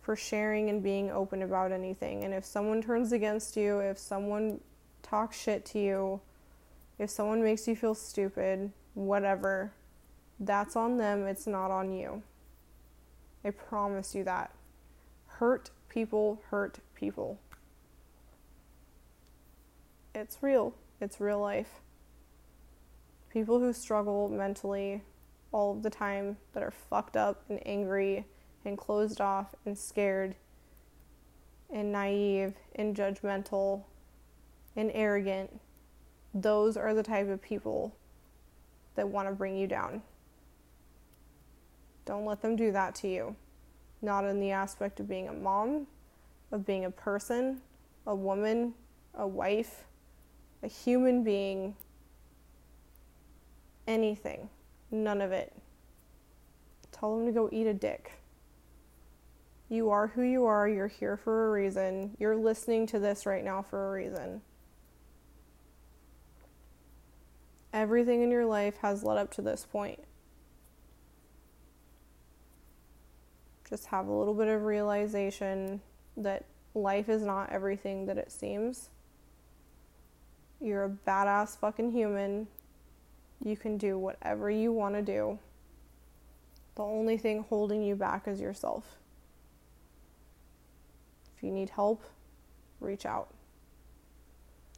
for 0.02 0.14
sharing 0.14 0.70
and 0.70 0.82
being 0.82 1.10
open 1.10 1.42
about 1.42 1.72
anything. 1.72 2.22
And 2.22 2.32
if 2.32 2.44
someone 2.44 2.80
turns 2.80 3.10
against 3.10 3.56
you, 3.56 3.80
if 3.80 3.98
someone 3.98 4.60
talks 5.02 5.40
shit 5.40 5.64
to 5.66 5.80
you, 5.80 6.20
if 6.98 7.10
someone 7.10 7.42
makes 7.42 7.66
you 7.66 7.74
feel 7.74 7.94
stupid, 7.94 8.70
whatever, 8.94 9.72
that's 10.38 10.76
on 10.76 10.96
them, 10.96 11.26
it's 11.26 11.46
not 11.46 11.70
on 11.70 11.92
you. 11.92 12.22
I 13.44 13.50
promise 13.50 14.14
you 14.14 14.22
that. 14.24 14.52
Hurt 15.26 15.70
people 15.88 16.42
hurt 16.50 16.78
people 16.94 17.38
it's 20.16 20.42
real. 20.42 20.74
It's 21.00 21.20
real 21.20 21.40
life. 21.40 21.80
People 23.30 23.60
who 23.60 23.72
struggle 23.72 24.28
mentally 24.28 25.02
all 25.52 25.72
of 25.72 25.82
the 25.82 25.90
time, 25.90 26.38
that 26.54 26.62
are 26.62 26.70
fucked 26.70 27.16
up 27.16 27.44
and 27.48 27.60
angry 27.66 28.24
and 28.64 28.76
closed 28.76 29.20
off 29.20 29.54
and 29.64 29.76
scared 29.76 30.34
and 31.70 31.92
naive 31.92 32.54
and 32.74 32.96
judgmental 32.96 33.82
and 34.74 34.90
arrogant, 34.94 35.60
those 36.34 36.76
are 36.76 36.94
the 36.94 37.02
type 37.02 37.28
of 37.28 37.42
people 37.42 37.94
that 38.94 39.08
want 39.08 39.28
to 39.28 39.34
bring 39.34 39.56
you 39.56 39.66
down. 39.66 40.02
Don't 42.04 42.24
let 42.24 42.40
them 42.40 42.56
do 42.56 42.72
that 42.72 42.94
to 42.96 43.08
you. 43.08 43.36
Not 44.00 44.24
in 44.24 44.40
the 44.40 44.50
aspect 44.50 45.00
of 45.00 45.08
being 45.08 45.28
a 45.28 45.32
mom, 45.32 45.86
of 46.52 46.64
being 46.64 46.84
a 46.84 46.90
person, 46.90 47.60
a 48.06 48.14
woman, 48.14 48.74
a 49.14 49.26
wife, 49.26 49.84
a 50.66 50.68
human 50.68 51.22
being, 51.22 51.76
anything. 53.86 54.50
None 54.90 55.20
of 55.20 55.30
it. 55.30 55.52
Tell 56.90 57.16
them 57.16 57.24
to 57.26 57.32
go 57.32 57.48
eat 57.52 57.68
a 57.68 57.74
dick. 57.74 58.12
You 59.68 59.90
are 59.90 60.08
who 60.08 60.22
you 60.22 60.44
are. 60.44 60.68
You're 60.68 60.88
here 60.88 61.16
for 61.16 61.48
a 61.48 61.50
reason. 61.52 62.16
You're 62.18 62.36
listening 62.36 62.86
to 62.88 62.98
this 62.98 63.26
right 63.26 63.44
now 63.44 63.62
for 63.62 63.88
a 63.88 63.92
reason. 63.92 64.42
Everything 67.72 68.22
in 68.22 68.30
your 68.30 68.46
life 68.46 68.76
has 68.78 69.04
led 69.04 69.18
up 69.18 69.32
to 69.34 69.42
this 69.42 69.66
point. 69.70 70.00
Just 73.68 73.86
have 73.86 74.08
a 74.08 74.12
little 74.12 74.34
bit 74.34 74.48
of 74.48 74.64
realization 74.64 75.80
that 76.16 76.44
life 76.74 77.08
is 77.08 77.22
not 77.22 77.50
everything 77.50 78.06
that 78.06 78.18
it 78.18 78.32
seems. 78.32 78.90
You're 80.60 80.84
a 80.84 80.90
badass 81.06 81.58
fucking 81.58 81.92
human. 81.92 82.46
You 83.44 83.56
can 83.56 83.76
do 83.76 83.98
whatever 83.98 84.50
you 84.50 84.72
want 84.72 84.94
to 84.94 85.02
do. 85.02 85.38
The 86.76 86.82
only 86.82 87.18
thing 87.18 87.44
holding 87.48 87.82
you 87.82 87.94
back 87.94 88.28
is 88.28 88.40
yourself. 88.40 88.98
If 91.36 91.42
you 91.42 91.50
need 91.50 91.70
help, 91.70 92.02
reach 92.80 93.06
out. 93.06 93.28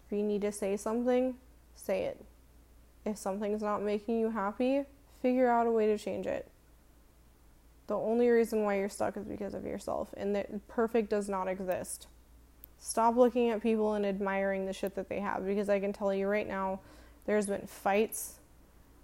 If 0.06 0.16
you 0.16 0.22
need 0.22 0.42
to 0.42 0.52
say 0.52 0.76
something, 0.76 1.36
say 1.74 2.04
it. 2.04 2.24
If 3.04 3.16
something's 3.18 3.62
not 3.62 3.82
making 3.82 4.18
you 4.18 4.30
happy, 4.30 4.84
figure 5.22 5.48
out 5.48 5.66
a 5.66 5.70
way 5.70 5.86
to 5.86 5.98
change 5.98 6.26
it. 6.26 6.50
The 7.86 7.96
only 7.96 8.28
reason 8.28 8.64
why 8.64 8.78
you're 8.78 8.88
stuck 8.88 9.16
is 9.16 9.24
because 9.24 9.54
of 9.54 9.64
yourself, 9.64 10.08
and 10.16 10.34
that 10.34 10.68
perfect 10.68 11.10
does 11.10 11.28
not 11.28 11.48
exist. 11.48 12.06
Stop 12.78 13.16
looking 13.16 13.50
at 13.50 13.62
people 13.62 13.94
and 13.94 14.06
admiring 14.06 14.66
the 14.66 14.72
shit 14.72 14.94
that 14.94 15.08
they 15.08 15.20
have 15.20 15.44
because 15.44 15.68
I 15.68 15.80
can 15.80 15.92
tell 15.92 16.14
you 16.14 16.26
right 16.28 16.46
now, 16.46 16.80
there's 17.26 17.46
been 17.46 17.66
fights, 17.66 18.38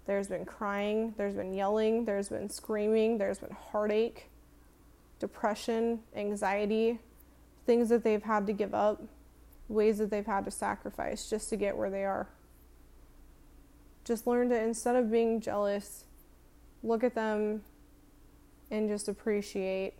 there's 0.05 0.27
been 0.27 0.45
crying, 0.45 1.13
there's 1.17 1.35
been 1.35 1.53
yelling, 1.53 2.05
there's 2.05 2.29
been 2.29 2.49
screaming, 2.49 3.17
there's 3.17 3.39
been 3.39 3.55
heartache, 3.71 4.29
depression, 5.19 5.99
anxiety, 6.15 6.99
things 7.65 7.89
that 7.89 8.03
they've 8.03 8.23
had 8.23 8.47
to 8.47 8.53
give 8.53 8.73
up, 8.73 9.03
ways 9.67 9.97
that 9.97 10.09
they've 10.09 10.25
had 10.25 10.45
to 10.45 10.51
sacrifice 10.51 11.29
just 11.29 11.49
to 11.49 11.57
get 11.57 11.75
where 11.75 11.89
they 11.89 12.05
are. 12.05 12.27
Just 14.03 14.27
learn 14.27 14.49
to, 14.49 14.59
instead 14.59 14.95
of 14.95 15.11
being 15.11 15.41
jealous, 15.41 16.05
look 16.83 17.03
at 17.03 17.15
them 17.15 17.63
and 18.69 18.87
just 18.87 19.07
appreciate. 19.07 19.93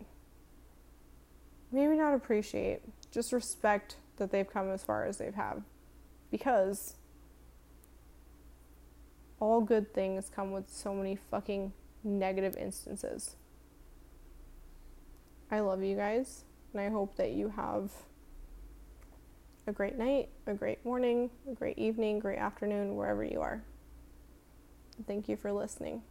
Maybe 1.72 1.96
not 1.96 2.14
appreciate, 2.14 2.82
just 3.16 3.34
respect 3.34 3.96
that 4.18 4.32
they've 4.32 4.50
come 4.50 4.70
as 4.70 4.84
far 4.84 5.06
as 5.06 5.18
they've 5.18 5.34
have 5.34 5.64
because 6.30 6.96
all 9.40 9.62
good 9.62 9.94
things 9.94 10.30
come 10.34 10.52
with 10.52 10.70
so 10.70 10.94
many 10.94 11.18
fucking 11.32 11.74
negative 12.04 12.56
instances 12.58 13.36
I 15.52 15.60
love 15.60 15.84
you 15.84 15.96
guys, 15.96 16.44
and 16.74 16.82
I 16.82 16.90
hope 16.90 17.16
that 17.18 17.32
you 17.32 17.50
have 17.56 17.92
a 19.68 19.72
great 19.72 19.98
night, 19.98 20.30
a 20.48 20.54
great 20.54 20.84
morning, 20.84 21.30
a 21.50 21.54
great 21.54 21.78
evening, 21.78 22.20
great 22.20 22.40
afternoon, 22.40 22.96
wherever 22.96 23.24
you 23.24 23.42
are. 23.42 23.64
Thank 25.08 25.30
you 25.30 25.38
for 25.38 25.52
listening. 25.52 26.02